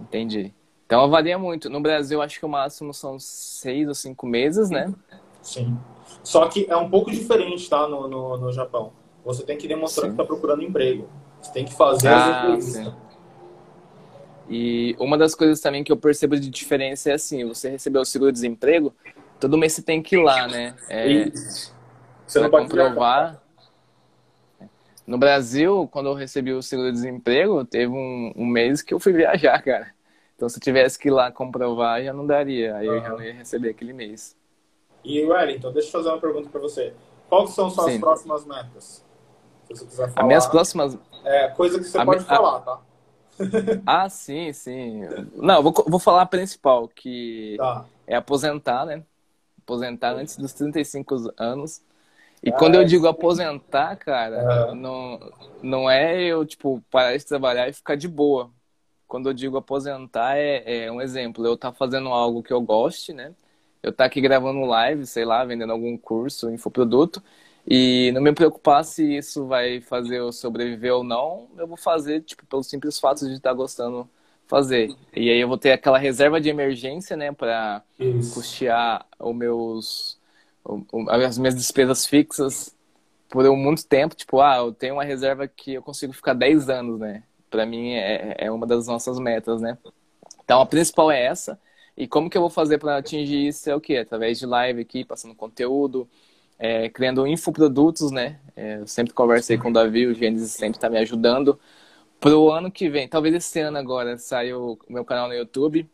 [0.00, 0.52] Entendi.
[0.84, 1.70] Então varia muito.
[1.70, 4.92] No Brasil, acho que o máximo são seis ou cinco meses, né?
[5.40, 5.78] Sim.
[6.24, 7.86] Só que é um pouco diferente, tá?
[7.86, 8.92] No, no, no Japão.
[9.24, 10.16] Você tem que demonstrar sim.
[10.16, 11.08] que está procurando emprego.
[11.40, 12.94] Você tem que fazer ah, as entrevistas.
[14.48, 18.04] E uma das coisas também que eu percebo de diferença é assim, você recebeu o
[18.04, 18.94] seguro-desemprego,
[19.40, 20.74] todo mês você tem que ir lá, né?
[20.88, 21.30] É,
[22.26, 23.40] você não pode comprovar.
[25.06, 29.60] No Brasil, quando eu recebi o seguro-desemprego, teve um, um, mês que eu fui viajar,
[29.62, 29.92] cara.
[30.36, 32.76] Então, se eu tivesse que ir lá comprovar, já não daria.
[32.76, 32.94] Aí uhum.
[32.94, 34.36] eu já não ia receber aquele mês.
[35.04, 36.94] E, Wellington, deixa eu fazer uma pergunta para você.
[37.28, 38.00] Quais são suas Sim.
[38.00, 39.04] próximas metas?
[39.74, 40.20] Você quiser falar.
[40.20, 40.98] As minhas próximas.
[41.24, 42.80] É, coisa que você a pode falar, tá?
[43.86, 45.02] ah, sim, sim.
[45.34, 47.84] Não, vou, vou falar a principal, que tá.
[48.06, 49.02] é aposentar, né?
[49.62, 51.82] Aposentar antes dos 35 anos.
[52.42, 54.74] E ah, quando eu digo aposentar, cara, é.
[54.74, 55.32] não,
[55.62, 58.50] não é eu, tipo, parar de trabalhar e ficar de boa.
[59.06, 61.46] Quando eu digo aposentar, é, é um exemplo.
[61.46, 63.32] Eu estar tá fazendo algo que eu goste, né?
[63.82, 67.22] Eu estar tá aqui gravando live, sei lá, vendendo algum curso, infoproduto.
[67.66, 72.22] E não me preocupar se isso vai fazer eu sobreviver ou não, eu vou fazer,
[72.22, 74.08] tipo, pelo simples fato de estar gostando
[74.46, 74.94] fazer.
[75.14, 77.82] E aí eu vou ter aquela reserva de emergência, né, para
[78.34, 80.22] custear os meus
[81.08, 82.72] as minhas despesas fixas
[83.32, 87.00] por muito tempo, tipo, ah, eu tenho uma reserva que eu consigo ficar 10 anos,
[87.00, 87.22] né?
[87.50, 89.78] Para mim é, é uma das nossas metas, né?
[90.44, 91.58] Então a principal é essa.
[91.96, 93.96] E como que eu vou fazer para atingir isso é o quê?
[93.96, 96.06] Através de live aqui, passando conteúdo,
[96.62, 98.38] é, criando infoprodutos, né?
[98.54, 101.58] É, eu sempre conversei com o Davi, o Gênesis sempre está me ajudando.
[102.20, 105.90] Para o ano que vem, talvez esse ano agora, saiu o meu canal no YouTube,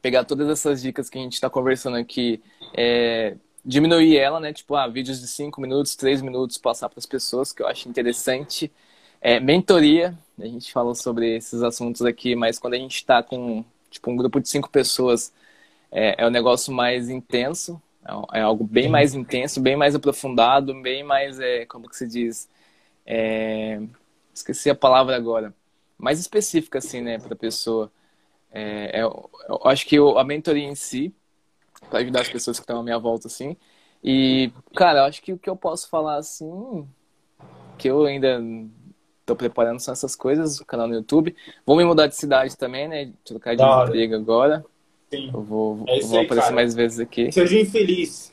[0.00, 2.40] pegar todas essas dicas que a gente está conversando aqui,
[2.76, 4.52] é, diminuir ela, né?
[4.52, 7.88] Tipo, ah, vídeos de 5 minutos, 3 minutos, passar para as pessoas, que eu acho
[7.88, 8.70] interessante.
[9.20, 13.64] É, mentoria, a gente falou sobre esses assuntos aqui, mas quando a gente está com
[13.90, 15.32] tipo, um grupo de cinco pessoas,
[15.90, 21.02] é, é negócio mais intenso, é, é algo bem mais intenso, bem mais aprofundado, bem
[21.02, 22.48] mais, é, como que se diz,
[23.06, 23.80] é,
[24.32, 25.54] esqueci a palavra agora,
[25.98, 27.92] mais específica assim, né, para a pessoa.
[28.50, 31.14] É, é, eu, eu, acho que eu, a mentoria em si,
[31.90, 33.56] para ajudar as pessoas que estão à minha volta, assim,
[34.02, 36.88] e, cara, eu acho que o que eu posso falar, assim,
[37.76, 38.40] que eu ainda
[39.20, 41.36] estou preparando são essas coisas, o canal no YouTube.
[41.66, 44.64] Vou me mudar de cidade também, né, trocar de emprego agora.
[45.10, 45.30] Sim.
[45.32, 46.54] Eu vou, é vou aí, aparecer cara.
[46.54, 47.32] mais vezes aqui.
[47.32, 48.32] Seja infeliz.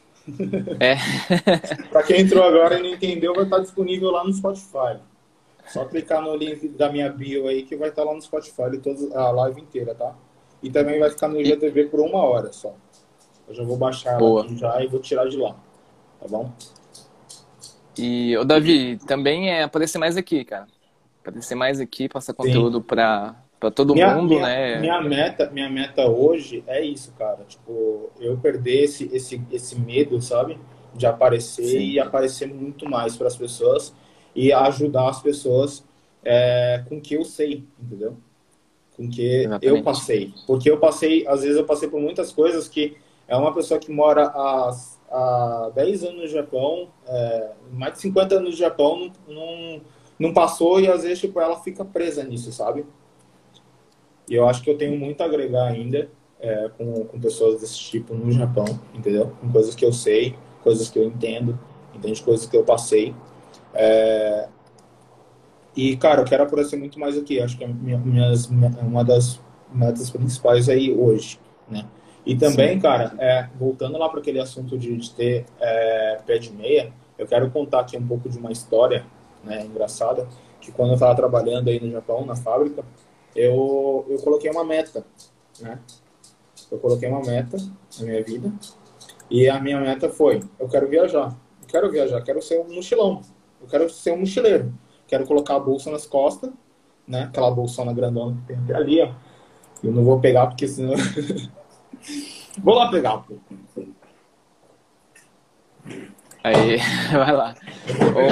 [0.80, 0.96] É.
[1.90, 5.00] para quem entrou agora e não entendeu, vai estar disponível lá no Spotify.
[5.68, 9.18] Só clicar no link da minha bio aí que vai estar lá no Spotify toda
[9.18, 10.16] a live inteira, tá?
[10.62, 12.76] E também vai ficar no IGTV por uma hora só.
[13.48, 15.56] Eu já vou baixar aqui já e vou tirar de lá.
[16.20, 16.52] Tá bom?
[17.98, 20.68] E, o Davi, também é aparecer mais aqui, cara.
[21.22, 24.80] Aparecer mais aqui, passar conteúdo para para todo minha, mundo, minha, né?
[24.80, 27.44] Minha meta, minha meta hoje é isso, cara.
[27.48, 30.58] Tipo, eu perder esse, esse, esse medo, sabe?
[30.94, 31.80] De aparecer Sim.
[31.80, 33.94] e aparecer muito mais para as pessoas
[34.36, 35.84] e ajudar as pessoas
[36.24, 38.18] é, com o que eu sei, entendeu?
[38.96, 39.68] Com o que Exatamente.
[39.68, 40.34] eu passei.
[40.46, 43.92] Porque eu passei, às vezes eu passei por muitas coisas que é uma pessoa que
[43.92, 44.72] mora há,
[45.10, 49.82] há 10 anos no Japão, é, mais de 50 anos no Japão, não, não,
[50.20, 52.86] não passou e às vezes tipo, ela fica presa nisso, sabe?
[54.30, 56.10] E eu acho que eu tenho muito a agregar ainda
[56.40, 59.32] é, com, com pessoas desse tipo no Japão, entendeu?
[59.40, 61.58] Com coisas que eu sei, coisas que eu entendo,
[61.94, 62.22] entende?
[62.22, 63.16] Coisas que eu passei.
[63.74, 64.48] É...
[65.76, 67.40] E, cara, eu quero aparecer muito mais aqui.
[67.40, 69.40] Acho que é minha, minhas, uma das
[69.72, 71.86] metas principais aí hoje, né?
[72.26, 72.80] E também, Sim.
[72.80, 77.28] cara, é, voltando lá para aquele assunto de, de ter é, pé de meia, eu
[77.28, 79.06] quero contar aqui um pouco de uma história
[79.44, 80.28] né, engraçada,
[80.60, 82.84] que quando eu estava trabalhando aí no Japão, na fábrica,
[83.36, 85.06] eu, eu coloquei uma meta,
[85.60, 85.80] né?
[86.72, 87.58] Eu coloquei uma meta
[88.00, 88.52] na minha vida
[89.30, 93.22] e a minha meta foi, eu quero viajar, eu quero viajar, quero ser um mochilão,
[93.62, 94.74] eu quero ser um mochileiro,
[95.08, 96.52] quero colocar a bolsa nas costas,
[97.08, 97.24] né?
[97.24, 99.12] Aquela bolsona grandona que tem ali, ó.
[99.84, 100.96] Eu não vou pegar porque senão...
[102.58, 103.36] vou lá pegar, pô.
[106.44, 106.78] Aí,
[107.12, 107.56] vai lá.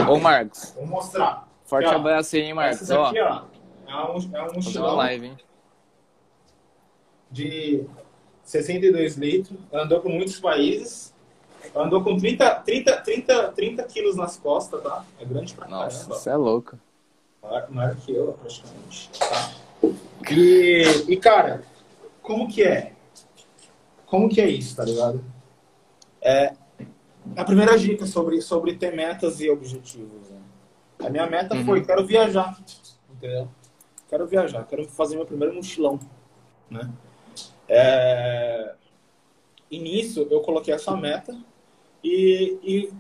[0.08, 0.74] Ô, ô, Marcos.
[0.76, 1.48] Vou mostrar.
[1.66, 2.90] Forte aqui, abraço aí, hein, Marcos.
[2.90, 3.44] Aqui, ó.
[3.88, 5.34] É um, é um mochilão live,
[7.32, 7.84] de
[8.44, 11.14] 62 litros, andou por muitos países,
[11.76, 15.06] andou com 30, 30, 30, 30 quilos nas costas, tá?
[15.20, 16.16] É grande pra Nossa, caramba.
[16.16, 16.80] Você é louco.
[17.42, 19.10] Maior, maior que eu, praticamente.
[19.20, 19.52] Tá?
[20.32, 21.64] E, e, cara,
[22.22, 22.94] como que é?
[24.06, 25.24] Como que é isso, tá ligado?
[26.22, 26.54] É,
[27.36, 30.30] a primeira dica sobre, sobre ter metas e objetivos.
[30.30, 30.40] Né?
[31.00, 31.66] A minha meta uhum.
[31.66, 32.58] foi, quero viajar,
[33.12, 33.50] entendeu?
[34.14, 36.00] Quero viajar, quero fazer meu primeiro mochilão,
[36.70, 36.88] né?
[37.68, 38.76] É...
[39.72, 41.36] E nisso eu coloquei essa meta
[42.04, 42.94] e, e,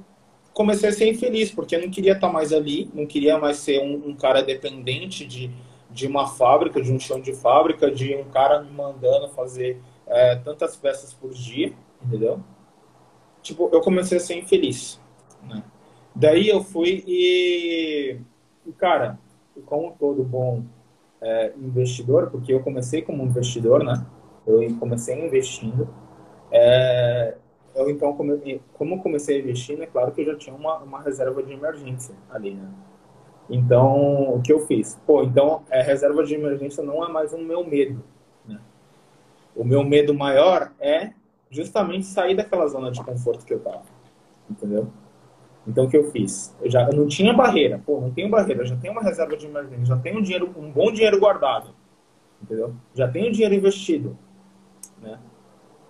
[0.53, 3.79] comecei a ser infeliz, porque eu não queria estar mais ali, não queria mais ser
[3.79, 5.51] um, um, cara dependente de,
[5.91, 10.35] de uma fábrica, de um chão de fábrica, de um cara me mandando fazer é,
[10.37, 11.73] tantas peças por dia,
[12.03, 12.39] entendeu?
[13.43, 14.99] Tipo, eu comecei a ser infeliz,
[15.43, 15.63] né?
[16.15, 18.17] Daí eu fui e,
[18.65, 19.19] e cara,
[19.65, 20.63] como todo bom
[21.23, 24.05] é, investidor, porque eu comecei como investidor, né?
[24.45, 25.87] Eu comecei investindo.
[26.51, 27.35] É,
[27.73, 28.39] eu então, como,
[28.73, 32.53] como comecei investindo, é claro que eu já tinha uma, uma reserva de emergência ali,
[32.53, 32.69] né?
[33.49, 34.99] Então, o que eu fiz?
[35.05, 38.03] Pô, então, é, reserva de emergência não é mais o meu medo,
[38.45, 38.59] né?
[39.55, 41.13] O meu medo maior é
[41.49, 43.83] justamente sair daquela zona de conforto que eu tava,
[44.49, 44.87] entendeu?
[45.65, 46.55] Então, o que eu fiz?
[46.61, 47.81] Eu já eu não tinha barreira.
[47.85, 48.65] Pô, não tenho barreira.
[48.65, 49.85] Já tenho uma reserva de emergência.
[49.85, 51.73] Já tenho um, dinheiro, um bom dinheiro guardado.
[52.41, 52.73] Entendeu?
[52.93, 54.17] Já tenho dinheiro investido.
[55.01, 55.17] Né?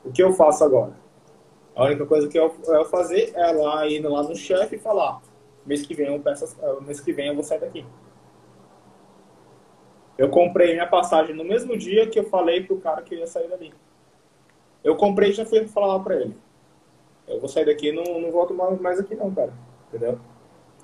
[0.05, 0.93] O que eu faço agora?
[1.75, 5.21] A única coisa que eu, eu fazer é lá ir lá no chefe e falar:
[5.65, 6.55] mês que vem eu peço,
[6.85, 7.83] mês que vem eu vou sair daqui.
[10.15, 13.27] Eu comprei minha passagem no mesmo dia que eu falei pro cara que eu ia
[13.27, 13.73] sair dali.
[14.83, 16.37] Eu comprei e já fui falar para ele.
[17.27, 19.53] Eu vou sair daqui e não, não volto mais aqui não, cara.
[19.87, 20.19] Entendeu?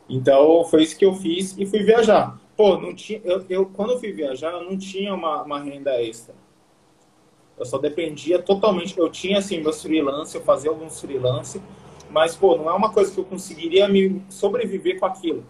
[0.09, 2.39] Então, foi isso que eu fiz e fui viajar.
[2.57, 6.01] Pô, não tinha, eu, eu, quando eu fui viajar, eu não tinha uma, uma renda
[6.01, 6.33] extra.
[7.57, 8.97] Eu só dependia totalmente.
[8.97, 11.61] Eu tinha, assim, meus freelance, eu fazia alguns freelance,
[12.09, 15.45] mas, pô, não é uma coisa que eu conseguiria me sobreviver com aquilo.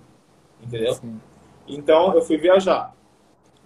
[0.61, 0.93] Entendeu?
[0.93, 1.19] Sim.
[1.67, 2.95] Então, eu fui viajar.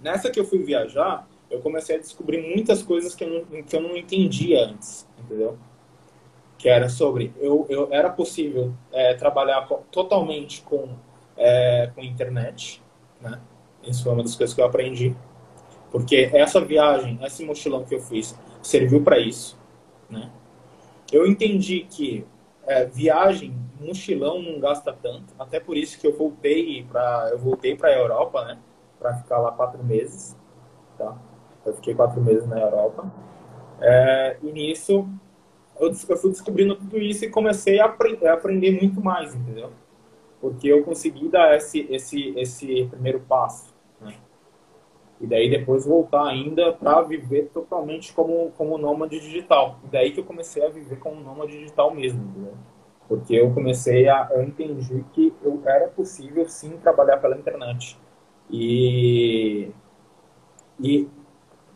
[0.01, 3.75] Nessa que eu fui viajar, eu comecei a descobrir muitas coisas que eu não, que
[3.75, 5.07] eu não entendia antes.
[5.17, 5.57] Entendeu?
[6.63, 10.95] Que era sobre eu, eu era possível é, trabalhar com, totalmente com
[11.35, 12.81] é, com internet,
[13.19, 13.41] né?
[13.83, 15.13] Isso foi uma das coisas que eu aprendi,
[15.91, 19.59] porque essa viagem, esse mochilão que eu fiz, serviu para isso,
[20.09, 20.31] né?
[21.11, 22.25] Eu entendi que
[22.65, 27.75] é, viagem, mochilão não gasta tanto, até por isso que eu voltei para eu voltei
[27.75, 28.57] para a Europa, né?
[28.97, 30.33] Para ficar lá quatro meses,
[30.97, 31.13] tá?
[31.65, 33.11] Eu fiquei quatro meses na Europa.
[33.81, 35.09] É, e nisso
[35.87, 39.71] eu, fui descobrindo tudo isso e comecei a a aprender muito mais, entendeu?
[40.39, 43.73] Porque eu consegui dar esse, esse, esse primeiro passo.
[44.01, 44.13] Né?
[45.21, 49.79] E daí depois voltar ainda para viver totalmente como, como nômade digital.
[49.85, 52.53] E daí que eu comecei a viver como nômade digital mesmo, entendeu?
[53.07, 54.29] Porque eu comecei a.
[54.31, 57.97] Eu entendi que eu, era possível sim trabalhar pela internet.
[58.49, 59.69] E.
[60.81, 61.07] E.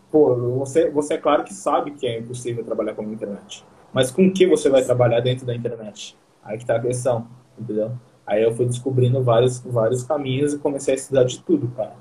[0.10, 3.66] Pô, você, você é claro que sabe que é impossível trabalhar pela internet.
[3.94, 6.18] Mas com que você vai trabalhar dentro da internet?
[6.44, 7.92] Aí que tá a questão, entendeu?
[8.26, 11.96] Aí eu fui descobrindo vários, vários caminhos e comecei a estudar de tudo, cara.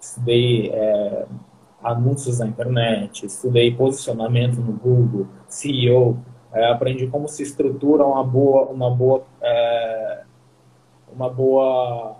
[0.00, 1.26] Estudei é,
[1.82, 6.18] anúncios na internet, estudei posicionamento no Google, SEO,
[6.52, 10.22] é, aprendi como se estrutura uma boa, uma boa, é,
[11.12, 12.16] uma boa,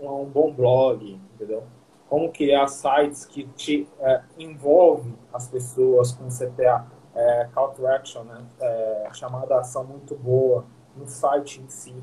[0.00, 1.64] um, bom blog, entendeu?
[2.08, 8.24] Como criar sites que te é, envolve as pessoas com CTA, é, call to action,
[8.24, 8.44] né?
[8.60, 10.64] É, chamada ação muito boa
[10.96, 11.94] no site em si,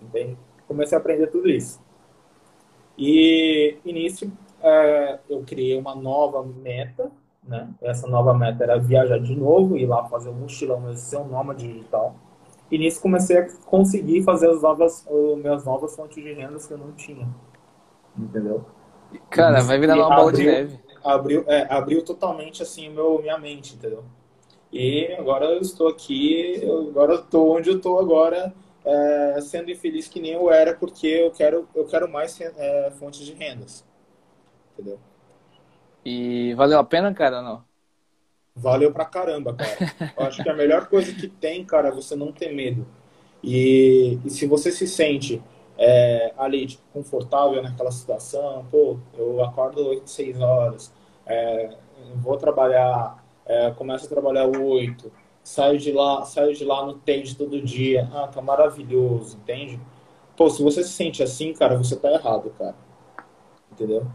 [0.00, 0.38] entende?
[0.66, 1.80] Comecei a aprender tudo isso.
[2.96, 7.10] E início é, eu criei uma nova meta
[7.48, 7.66] né?
[7.80, 11.26] Essa nova meta era viajar de novo, ir lá fazer um mochilão, mas ser um
[11.26, 12.14] nômade digital.
[12.70, 16.74] E nisso comecei a conseguir fazer as novas, as minhas novas fontes de rendas que
[16.74, 17.26] eu não tinha.
[18.16, 18.66] Entendeu?
[19.30, 20.78] Cara, vai virar uma bola de neve.
[21.02, 24.04] Abriu, é, abriu totalmente assim meu, minha mente, entendeu?
[24.72, 28.54] E agora eu estou aqui, eu, agora eu estou onde eu estou agora,
[28.84, 33.24] é, sendo infeliz que nem eu era, porque eu quero, eu quero mais é, fontes
[33.26, 33.84] de rendas.
[34.74, 35.00] Entendeu?
[36.04, 37.64] E valeu a pena, cara, não?
[38.54, 39.80] Valeu pra caramba, cara.
[40.16, 42.86] Eu acho que a melhor coisa que tem, cara, é você não ter medo.
[43.42, 45.40] E, e se você se sente
[45.76, 50.92] é, ali, tipo, confortável naquela situação, pô, eu acordo 8, 6 horas,
[51.24, 51.76] é,
[52.16, 55.10] vou trabalhar, é, começo a trabalhar 8,
[55.42, 59.80] saio de lá, saio de lá no TED todo dia, ah, tá maravilhoso, entende?
[60.36, 62.76] Pô, se você se sente assim, cara, você tá errado, cara.
[63.72, 64.06] Entendeu?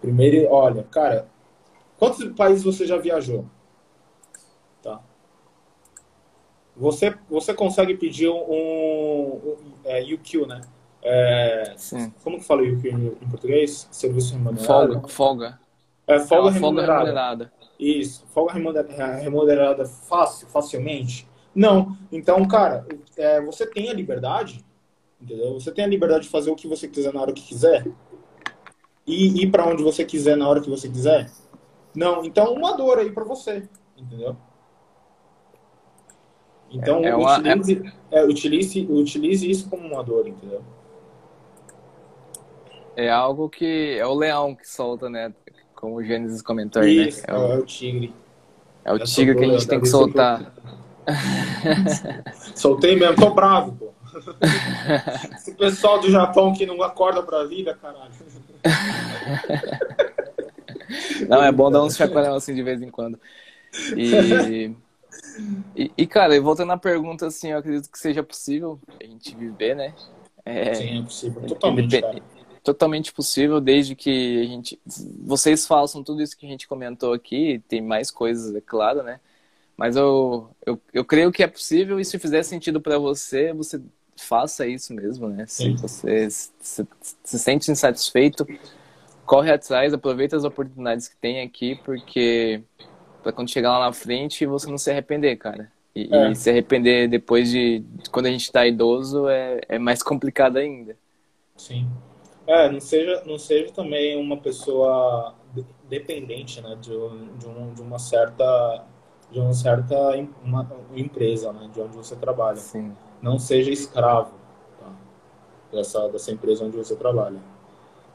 [0.00, 1.28] Primeiro, olha, cara,
[1.98, 3.44] quantos países você já viajou?
[4.82, 5.00] Tá.
[6.74, 10.62] Você, você consegue pedir um, um é, UQ, né?
[11.02, 12.12] É, Sim.
[12.24, 13.86] Como que fala UQ em, português?
[13.90, 14.66] Serviço remunerado?
[14.66, 15.08] Folga.
[15.08, 15.60] Folga.
[16.06, 16.60] É, folga, é remunerada.
[16.60, 17.59] folga remunerada.
[17.80, 18.26] Isso.
[18.28, 21.26] Folga remunerada fácil, facilmente?
[21.54, 21.96] Não.
[22.12, 24.62] Então, cara, é, você tem a liberdade,
[25.20, 25.54] entendeu?
[25.54, 27.90] Você tem a liberdade de fazer o que você quiser na hora que quiser
[29.06, 31.30] e ir para onde você quiser na hora que você quiser?
[31.96, 32.22] Não.
[32.22, 33.66] Então, uma dor aí para você,
[33.96, 34.36] entendeu?
[36.70, 38.24] Então, é, é uma, utilize, é...
[38.24, 40.62] utilize, utilize isso como uma dor, entendeu?
[42.94, 45.32] É algo que é o leão que solta, né?
[45.80, 47.08] Como o Gênesis comentou aí, né?
[47.08, 47.26] isso, né?
[47.28, 48.14] É o, é o tigre.
[48.84, 50.52] É o tigre que a gente tem que soltar.
[52.54, 53.90] Soltei mesmo, tô bravo, pô.
[55.34, 58.10] Esse pessoal do Japão que não acorda pra vida, caralho.
[61.28, 63.18] Não, é bom dar uns chacoalhão assim de vez em quando.
[63.96, 64.74] E,
[65.74, 69.76] e, e, cara, voltando à pergunta, assim, eu acredito que seja possível a gente viver,
[69.76, 69.94] né?
[70.44, 71.42] É, Sim, é possível.
[71.42, 72.02] Totalmente.
[72.70, 74.80] Totalmente possível, desde que a gente.
[75.24, 79.18] Vocês façam tudo isso que a gente comentou aqui, tem mais coisas, é claro, né?
[79.76, 83.80] Mas eu, eu, eu creio que é possível e se fizer sentido para você, você
[84.16, 85.46] faça isso mesmo, né?
[85.48, 86.86] Se você se,
[87.24, 88.46] se sente insatisfeito,
[89.26, 92.62] corre atrás, aproveita as oportunidades que tem aqui, porque
[93.20, 95.72] para quando chegar lá na frente você não se arrepender, cara.
[95.92, 96.30] E, é.
[96.30, 100.96] e se arrepender depois de quando a gente está idoso é, é mais complicado ainda.
[101.56, 101.90] Sim.
[102.46, 105.34] É, não seja, não seja também uma pessoa
[105.88, 106.90] dependente, né, de,
[107.38, 108.84] de, um, de uma certa
[109.30, 109.94] de uma certa
[110.44, 112.56] uma, empresa, né, de onde você trabalha.
[112.56, 114.30] Sim não seja escravo
[114.78, 114.86] tá?
[115.72, 117.38] dessa, dessa empresa onde você trabalha.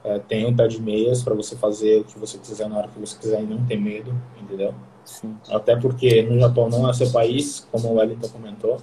[0.04, 2.88] É, tem um pé de meias para você fazer o que você quiser na hora
[2.88, 4.74] que você quiser e não ter medo, entendeu?
[5.04, 5.36] Sim.
[5.50, 8.78] Até porque no Japão não é seu país, como o Wellington comentou.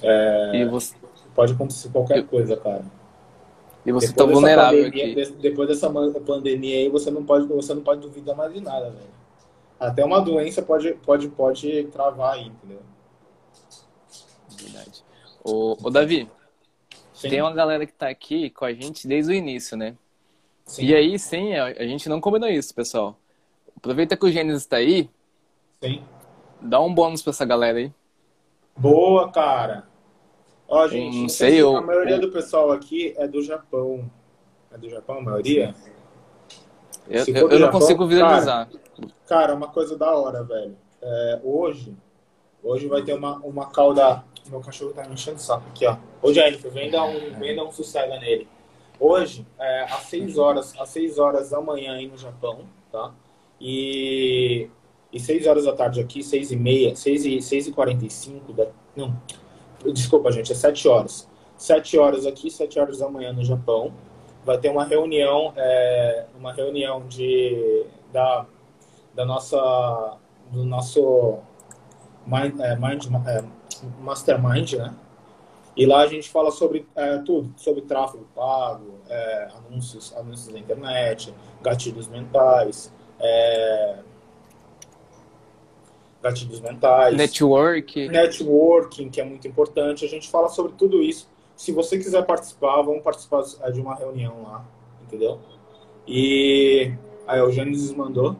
[0.00, 0.94] É, você...
[1.34, 2.84] Pode acontecer qualquer coisa, cara.
[3.84, 5.32] E você está vulnerável pandemia, aqui.
[5.40, 9.22] Depois dessa pandemia aí, você não pode, você não pode duvidar mais de nada, velho.
[9.78, 12.80] Até uma doença pode, pode, pode travar aí, entendeu?
[14.56, 15.02] Verdade.
[15.42, 16.28] Ô, ô Davi,
[17.12, 17.28] Sim.
[17.28, 19.96] tem uma galera que tá aqui com a gente desde o início, né?
[20.64, 20.84] Sim.
[20.84, 23.18] E aí, sim, a gente não combinou isso, pessoal.
[23.76, 25.10] Aproveita que o Gênesis tá aí.
[25.82, 26.04] Sim.
[26.60, 27.92] Dá um bônus pra essa galera aí.
[28.76, 29.88] Boa, cara.
[30.74, 31.76] Ó, gente, não sei, eu...
[31.76, 34.10] a maioria do pessoal aqui é do Japão.
[34.72, 35.74] É do Japão, a maioria?
[37.06, 38.70] Eu, eu, eu não Japão, consigo visualizar.
[38.70, 40.74] Cara, cara, uma coisa da hora, velho.
[41.02, 41.94] É, hoje,
[42.62, 45.98] hoje vai ter uma, uma cauda meu cachorro tá me enchendo o saco aqui, ó.
[46.22, 48.48] Ô, Jennifer, vem dar um, vem dar um sossego nele.
[48.98, 52.60] Hoje, é, às 6 horas, às 6 horas da manhã aí no Japão,
[52.90, 53.12] tá?
[53.60, 54.70] E,
[55.12, 58.68] e 6 horas da tarde aqui, 6 e meia, 6 e, 6 e 45 da,
[58.96, 59.14] não,
[59.92, 61.28] Desculpa, gente, é 7 horas.
[61.56, 63.92] 7 horas aqui, 7 horas da manhã no Japão.
[64.44, 68.46] Vai ter uma reunião, é, uma reunião de, da,
[69.14, 70.16] da nossa,
[70.50, 71.38] do nosso
[72.26, 73.44] mind, é, mind é,
[74.00, 74.94] mastermind, né?
[75.74, 80.58] E lá a gente fala sobre é, tudo, sobre tráfego pago, é, anúncios, anúncios na
[80.58, 83.98] internet, gatilhos mentais, é,
[86.22, 90.04] gatilhos mentais, network, networking, que é muito importante.
[90.04, 91.28] A gente fala sobre tudo isso.
[91.56, 94.64] Se você quiser participar, vamos participar de uma reunião lá,
[95.02, 95.38] entendeu?
[96.06, 96.92] E
[97.26, 98.36] aí o Gênesis mandou,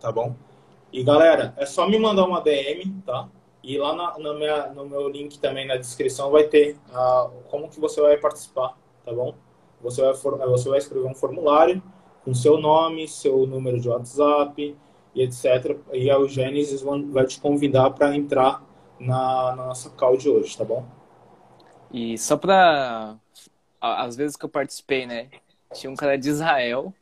[0.00, 0.34] tá bom?
[0.92, 3.28] E galera, é só me mandar uma DM, tá?
[3.62, 7.68] E lá na, na minha, no meu link também na descrição vai ter uh, como
[7.68, 9.34] que você vai participar, tá bom?
[9.82, 11.82] Você vai, você vai escrever um formulário
[12.24, 14.76] com seu nome, seu número de WhatsApp
[15.14, 15.76] e etc.
[15.92, 18.62] E a Gênesis vai te convidar para entrar
[18.98, 20.84] na, na, nossa call de hoje, tá bom?
[21.92, 23.16] E só para
[23.80, 25.28] às vezes que eu participei, né?
[25.72, 26.92] Tinha um cara de Israel,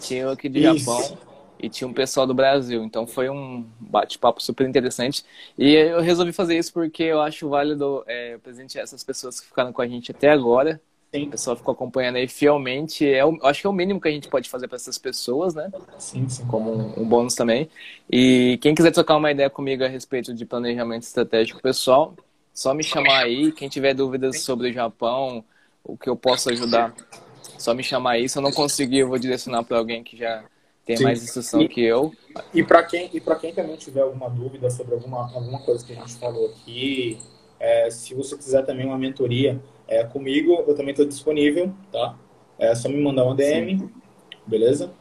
[0.00, 0.84] tinha aqui de Isso.
[0.84, 1.18] Japão
[1.60, 2.82] e tinha um pessoal do Brasil.
[2.84, 5.24] Então foi um bate-papo super interessante.
[5.56, 9.72] E eu resolvi fazer isso porque eu acho válido é, presentear essas pessoas que ficaram
[9.72, 10.80] com a gente até agora.
[11.12, 11.28] Sim.
[11.28, 13.08] O pessoal ficou acompanhando aí fielmente.
[13.08, 15.54] É o, acho que é o mínimo que a gente pode fazer para essas pessoas,
[15.54, 15.70] né?
[15.98, 16.46] Sim, sim.
[16.46, 17.68] Como um, um, bônus também.
[18.10, 22.14] E quem quiser trocar uma ideia comigo a respeito de planejamento estratégico pessoal,
[22.52, 23.52] só me chamar aí.
[23.52, 25.42] Quem tiver dúvidas sobre o Japão,
[25.82, 26.94] o que eu posso ajudar,
[27.56, 28.28] só me chamar aí.
[28.28, 30.44] Se eu não conseguir, eu vou direcionar para alguém que já
[30.84, 31.04] tem Sim.
[31.04, 32.12] mais instrução e, que eu.
[32.52, 35.96] E para quem, e quem também tiver alguma dúvida sobre alguma, alguma coisa que a
[35.96, 37.18] gente falou aqui,
[37.58, 39.58] é, se você quiser também uma mentoria
[39.88, 42.16] é, comigo, eu também estou disponível, tá?
[42.58, 43.90] É só me mandar uma DM, Sim.
[44.46, 44.92] beleza?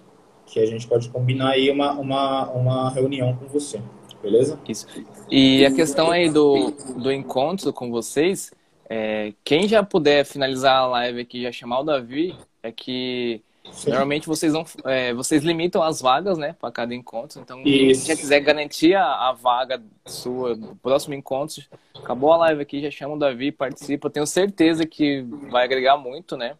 [0.46, 3.82] Que a gente pode combinar aí uma, uma, uma reunião com você,
[4.22, 4.60] beleza?
[4.68, 4.88] Isso.
[5.30, 8.52] E a questão aí do, do encontro com vocês,
[8.90, 12.34] é, quem já puder finalizar a live aqui, já chamar o Davi,
[12.64, 13.90] é que Sim.
[13.90, 17.40] Normalmente vocês não, é, vocês limitam as vagas, né, para cada encontro.
[17.40, 18.08] Então, Isso.
[18.08, 21.64] já quiser garantir a, a, vaga sua no próximo encontro,
[21.96, 24.10] acabou a live aqui, já chama o Davi, participa.
[24.10, 26.56] Tenho certeza que vai agregar muito, né?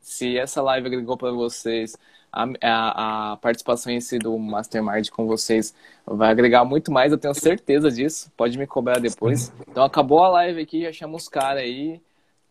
[0.00, 1.96] Se essa live agregou para vocês,
[2.32, 5.74] a, a, a, participação em si do Mastermind com vocês
[6.06, 8.30] vai agregar muito mais, eu tenho certeza disso.
[8.36, 9.52] Pode me cobrar depois.
[9.68, 12.00] Então, acabou a live aqui, já chama os caras aí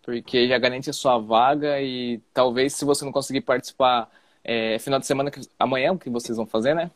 [0.07, 4.09] porque já garante a sua vaga e talvez se você não conseguir participar
[4.41, 5.29] é, final de semana,
[5.59, 6.89] amanhã o que vocês vão fazer, né?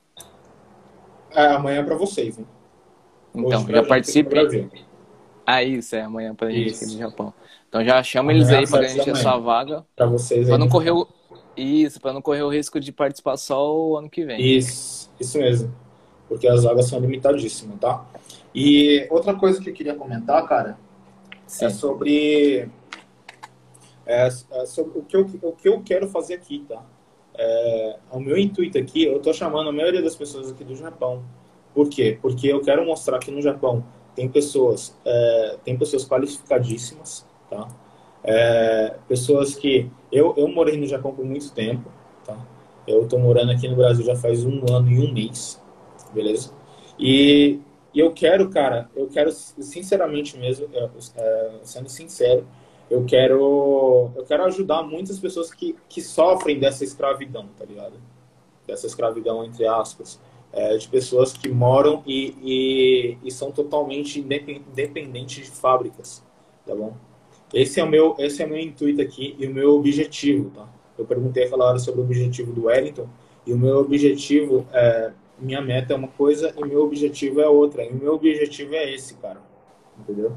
[1.30, 2.46] É, amanhã é para vocês, né?
[3.36, 4.70] Então, já participe.
[5.46, 7.34] Ah, isso, é amanhã pra gente aqui no Japão.
[7.68, 9.86] Então já chama amanhã eles aí para garantir a sua vaga.
[9.94, 11.06] Para vocês Para não correr o...
[11.58, 14.40] Isso, para não correr o risco de participar só o ano que vem.
[14.40, 15.76] Isso, isso mesmo.
[16.30, 18.06] Porque as vagas são limitadíssimas, tá?
[18.56, 20.78] E outra coisa que eu queria comentar, cara,
[21.30, 21.66] é Sim.
[21.66, 22.70] é sobre
[24.12, 26.84] é, é, sobre o que, eu, o que eu quero fazer aqui, tá?
[27.34, 31.24] É, o meu intuito aqui, eu estou chamando a maioria das pessoas aqui do Japão.
[31.74, 32.20] Por quê?
[32.22, 33.84] Porque eu quero mostrar que no Japão
[34.14, 37.70] tem pessoas, é, tem pessoas qualificadíssimas, tá?
[38.24, 41.90] É, pessoas que eu, eu morei no Japão por muito tempo,
[42.26, 42.38] tá?
[42.86, 45.62] Eu estou morando aqui no Brasil já faz um ano e um mês,
[46.14, 46.52] beleza?
[47.00, 47.62] E,
[47.94, 50.68] e eu quero, cara, eu quero sinceramente mesmo,
[51.16, 52.46] é, sendo sincero,
[52.92, 57.94] eu quero eu quero ajudar muitas pessoas que, que sofrem dessa escravidão, tá ligado?
[58.68, 60.20] Dessa escravidão, entre aspas.
[60.54, 66.22] É, de pessoas que moram e, e, e, são totalmente dependentes de fábricas,
[66.66, 66.94] tá bom?
[67.54, 70.68] Esse é o meu, esse é o meu intuito aqui e o meu objetivo, tá?
[70.98, 73.08] Eu perguntei aquela hora sobre o objetivo do Wellington
[73.48, 77.86] e o meu objetivo, é, minha meta é uma coisa e meu objetivo é outra.
[77.86, 79.40] E o meu objetivo é esse, cara,
[79.98, 80.34] entendeu?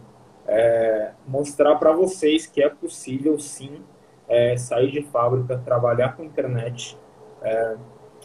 [0.46, 3.82] É, mostrar para vocês que é possível sim
[4.28, 6.98] é, sair de fábrica, trabalhar com internet,
[7.42, 7.76] é,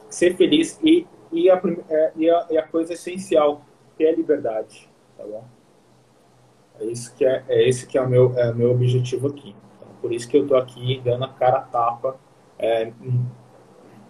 [0.09, 3.61] ser feliz e, e, a, é, e, a, e, a, coisa essencial,
[3.97, 5.43] que é a liberdade, tá bom?
[6.79, 9.55] É isso que é, é esse que é o meu, é meu objetivo aqui.
[9.75, 12.17] Então, por isso que eu tô aqui dando a cara a tapa,
[12.57, 12.91] é,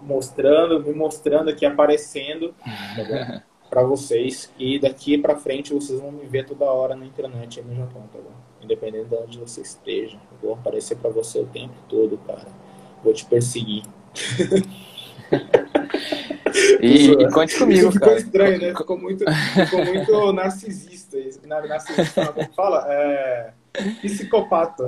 [0.01, 2.53] mostrando, me mostrando aqui, aparecendo,
[2.95, 7.61] tá para vocês e daqui para frente vocês vão me ver toda hora na internet
[7.61, 8.31] no Japão, tá bom?
[8.61, 12.47] Independente de onde você esteja, eu vou aparecer para você o tempo todo, cara.
[13.03, 13.83] Vou te perseguir.
[16.81, 18.19] e, e conte comigo, ficou cara.
[18.19, 18.75] estranho, né?
[18.75, 19.23] Ficou muito,
[19.65, 21.17] ficou muito narcisista.
[21.45, 22.85] Narcisista, é fala?
[22.89, 23.53] É...
[24.01, 24.87] Psicopata.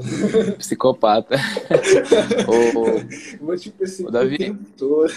[0.57, 1.35] Psicopata.
[2.47, 3.45] o...
[3.45, 4.35] Vou te perseguir o, Davi...
[4.35, 5.13] o tempo todo.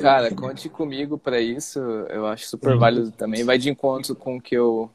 [0.00, 1.78] Cara, conte comigo para isso.
[1.78, 3.44] Eu acho super válido também.
[3.44, 4.90] Vai de encontro com o que eu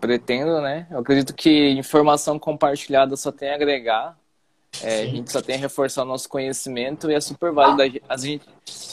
[0.00, 0.86] pretendo, né?
[0.90, 4.18] Eu acredito que informação compartilhada só tem a agregar.
[4.82, 7.82] É, a gente só tem a reforçar o nosso conhecimento e é super válido.
[8.08, 8.42] A gente,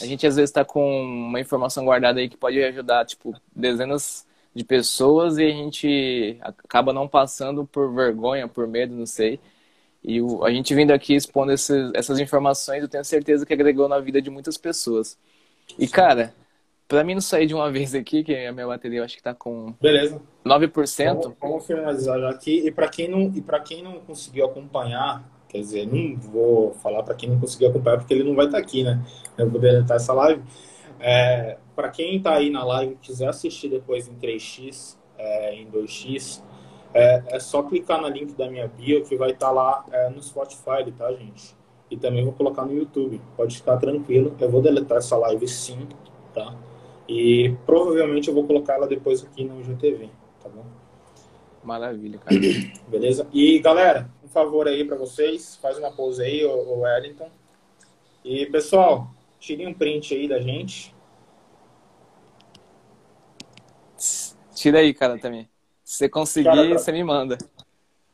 [0.02, 4.26] a gente às vezes está com uma informação guardada aí que pode ajudar, tipo, dezenas
[4.54, 9.40] de pessoas e a gente acaba não passando por vergonha, por medo, não sei.
[10.04, 13.88] E o, a gente vindo aqui expondo esses, essas informações, eu tenho certeza que agregou
[13.88, 15.18] na vida de muitas pessoas.
[15.78, 16.34] E, cara,
[16.92, 19.24] Pra mim não sair de uma vez aqui, que a minha bateria eu acho que
[19.24, 20.22] tá com Beleza.
[20.46, 21.06] 9%.
[21.06, 22.68] Vamos, vamos finalizar aqui.
[22.68, 27.16] E para quem, não, e quem não conseguiu acompanhar, quer dizer, não vou falar para
[27.16, 29.02] quem não conseguiu acompanhar, porque ele não vai estar tá aqui, né?
[29.38, 30.44] Eu vou deletar essa live.
[31.00, 35.72] É, para quem está aí na live e quiser assistir depois em 3x, é, em
[35.72, 36.44] 2x,
[36.94, 40.10] é, é, só clicar no link da minha bio que vai estar tá lá é,
[40.10, 41.56] no Spotify, tá, gente?
[41.90, 43.22] E também vou colocar no YouTube.
[43.36, 44.36] Pode ficar tranquilo.
[44.40, 45.88] Eu vou deletar essa live sim,
[46.34, 46.56] tá?
[47.08, 50.10] E provavelmente eu vou colocar ela depois aqui no GTV,
[50.42, 50.66] tá bom?
[51.64, 52.40] Maravilha, cara.
[52.88, 53.28] Beleza?
[53.34, 57.30] E galera, um favor aí para vocês, faz uma pose aí, o Wellington.
[58.24, 60.96] E pessoal, tirem um print aí da gente.
[64.54, 65.51] Tira aí, cara, também.
[65.92, 67.38] Se você conseguir, cara, você me manda.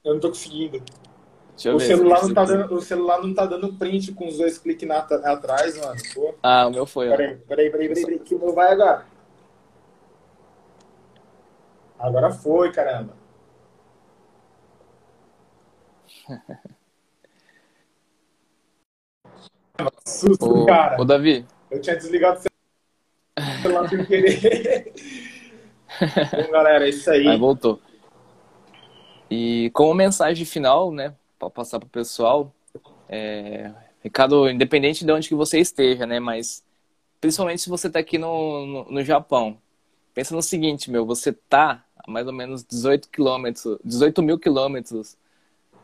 [0.04, 0.84] Eu não tô conseguindo
[1.76, 4.90] o, celular não tá dando, o celular não tá dando print com os dois cliques
[4.90, 6.02] na, atrás, mano.
[6.16, 6.34] Pô.
[6.42, 7.08] Ah, o meu foi.
[7.08, 9.06] Peraí, peraí, peraí, peraí, peraí, que o meu vai agora.
[12.00, 13.14] Agora foi, caramba.
[20.04, 21.00] Susto, ô, cara.
[21.00, 21.46] Ô, Davi.
[21.70, 24.92] Eu tinha desligado o celular sem querer.
[26.00, 27.28] Bom, galera, é isso aí.
[27.28, 27.80] Aí voltou.
[29.30, 32.54] E como mensagem final, né, para passar para o pessoal,
[33.10, 33.72] é,
[34.02, 36.64] recado independente de onde que você esteja, né, mas
[37.20, 39.58] principalmente se você está aqui no, no, no, Japão,
[40.14, 45.18] pensa no seguinte, meu, você tá a mais ou menos 18 quilômetros, 18 mil quilômetros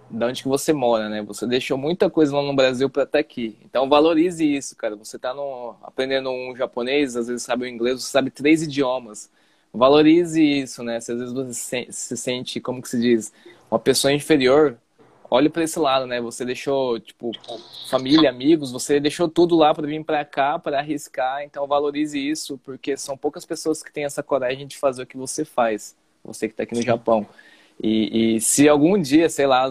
[0.09, 1.21] da onde que você mora, né?
[1.23, 3.57] Você deixou muita coisa lá no Brasil para estar tá aqui.
[3.65, 4.95] Então valorize isso, cara.
[4.95, 5.33] Você está
[5.81, 9.29] aprendendo um japonês, às vezes sabe o inglês, você sabe três idiomas
[9.73, 10.99] valorize isso, né?
[10.99, 13.33] Se às vezes você se sente, como que se diz,
[13.71, 14.77] uma pessoa inferior,
[15.29, 16.21] olhe para esse lado, né?
[16.21, 17.31] Você deixou, tipo,
[17.89, 22.57] família, amigos, você deixou tudo lá para vir para cá, para arriscar, então valorize isso,
[22.59, 26.47] porque são poucas pessoas que têm essa coragem de fazer o que você faz, você
[26.47, 27.25] que está aqui no Japão.
[27.81, 29.67] E, e se algum dia, sei lá,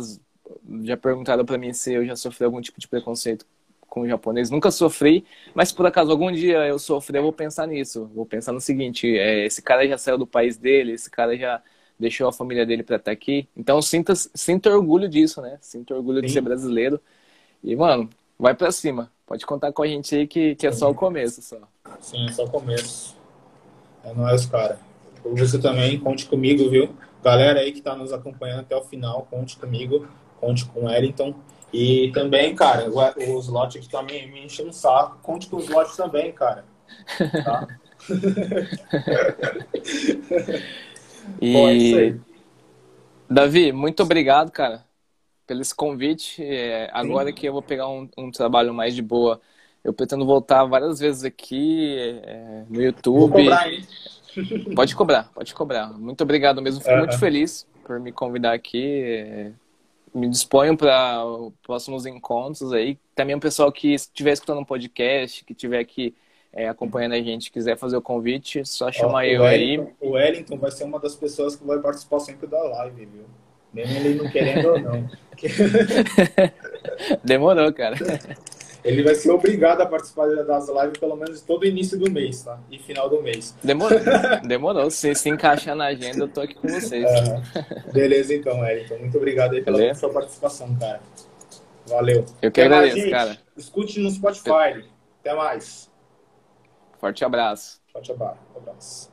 [0.83, 3.47] já perguntaram para mim se eu já sofri algum tipo de preconceito
[3.93, 4.49] com o japonês.
[4.49, 5.23] Nunca sofri,
[5.55, 8.11] mas por acaso algum dia eu sofrer, eu vou pensar nisso.
[8.15, 11.63] Vou pensar no seguinte: é, esse cara já saiu do país dele, esse cara já
[11.99, 13.47] deixou a família dele para estar aqui.
[13.55, 15.59] Então sinta, sinta orgulho disso, né?
[15.61, 16.27] Sinta orgulho Sim.
[16.27, 16.99] de ser brasileiro.
[17.63, 19.13] E, mano, vai para cima.
[19.27, 21.43] Pode contar com a gente aí que, que é só o começo.
[21.43, 21.59] Só.
[22.01, 23.15] Sim, é só o começo.
[24.05, 24.79] É nóis, cara.
[25.23, 26.97] Você também, conte comigo, viu?
[27.23, 30.09] Galera aí que tá nos acompanhando até o final, conte comigo,
[30.41, 31.35] conte com o Wellington.
[31.73, 35.19] E também, cara, o, slot aqui tá me, me enchendo o saco.
[35.23, 36.67] Conte com os slots também, cara.
[37.45, 37.67] Tá?
[41.41, 41.53] e...
[41.53, 42.17] Bom, é
[43.33, 44.85] Davi, muito obrigado, cara,
[45.47, 46.45] pelo esse convite.
[46.45, 49.41] É, agora que eu vou pegar um, um, trabalho mais de boa,
[49.83, 53.33] eu pretendo voltar várias vezes aqui é, no YouTube.
[53.33, 53.67] Cobrar?
[54.75, 55.99] Pode cobrar, pode cobrar.
[55.99, 56.83] Muito obrigado mesmo.
[56.83, 59.51] Fico muito feliz por me convidar aqui.
[60.15, 61.23] Me disponho para
[61.63, 62.99] próximos encontros aí.
[63.15, 66.15] Também o pessoal que estiver escutando um podcast, que estiver aqui
[66.53, 70.09] é, acompanhando a gente, quiser fazer o convite, só chamar eu Wellington, aí.
[70.09, 73.25] O Wellington vai ser uma das pessoas que vai participar sempre da live, viu?
[73.73, 75.11] Mesmo ele não querendo ou não.
[77.25, 77.97] Demorou, cara.
[78.85, 82.59] Ele vai ser obrigado a participar das lives pelo menos todo início do mês, tá?
[82.71, 83.55] E final do mês.
[83.63, 83.99] Demorou.
[84.45, 84.91] Demorou.
[84.91, 87.07] Se se encaixar na agenda, eu tô aqui com vocês.
[87.93, 88.99] beleza, então, Wellington.
[88.99, 90.01] Muito obrigado aí pela Beleza?
[90.01, 91.01] sua participação, cara.
[91.87, 92.25] Valeu.
[92.41, 93.39] Eu que agradeço, mais, cara.
[93.57, 94.85] Escute no Spotify.
[95.21, 95.91] Até mais.
[96.99, 97.81] Forte abraço.
[97.93, 99.12] Forte abraço.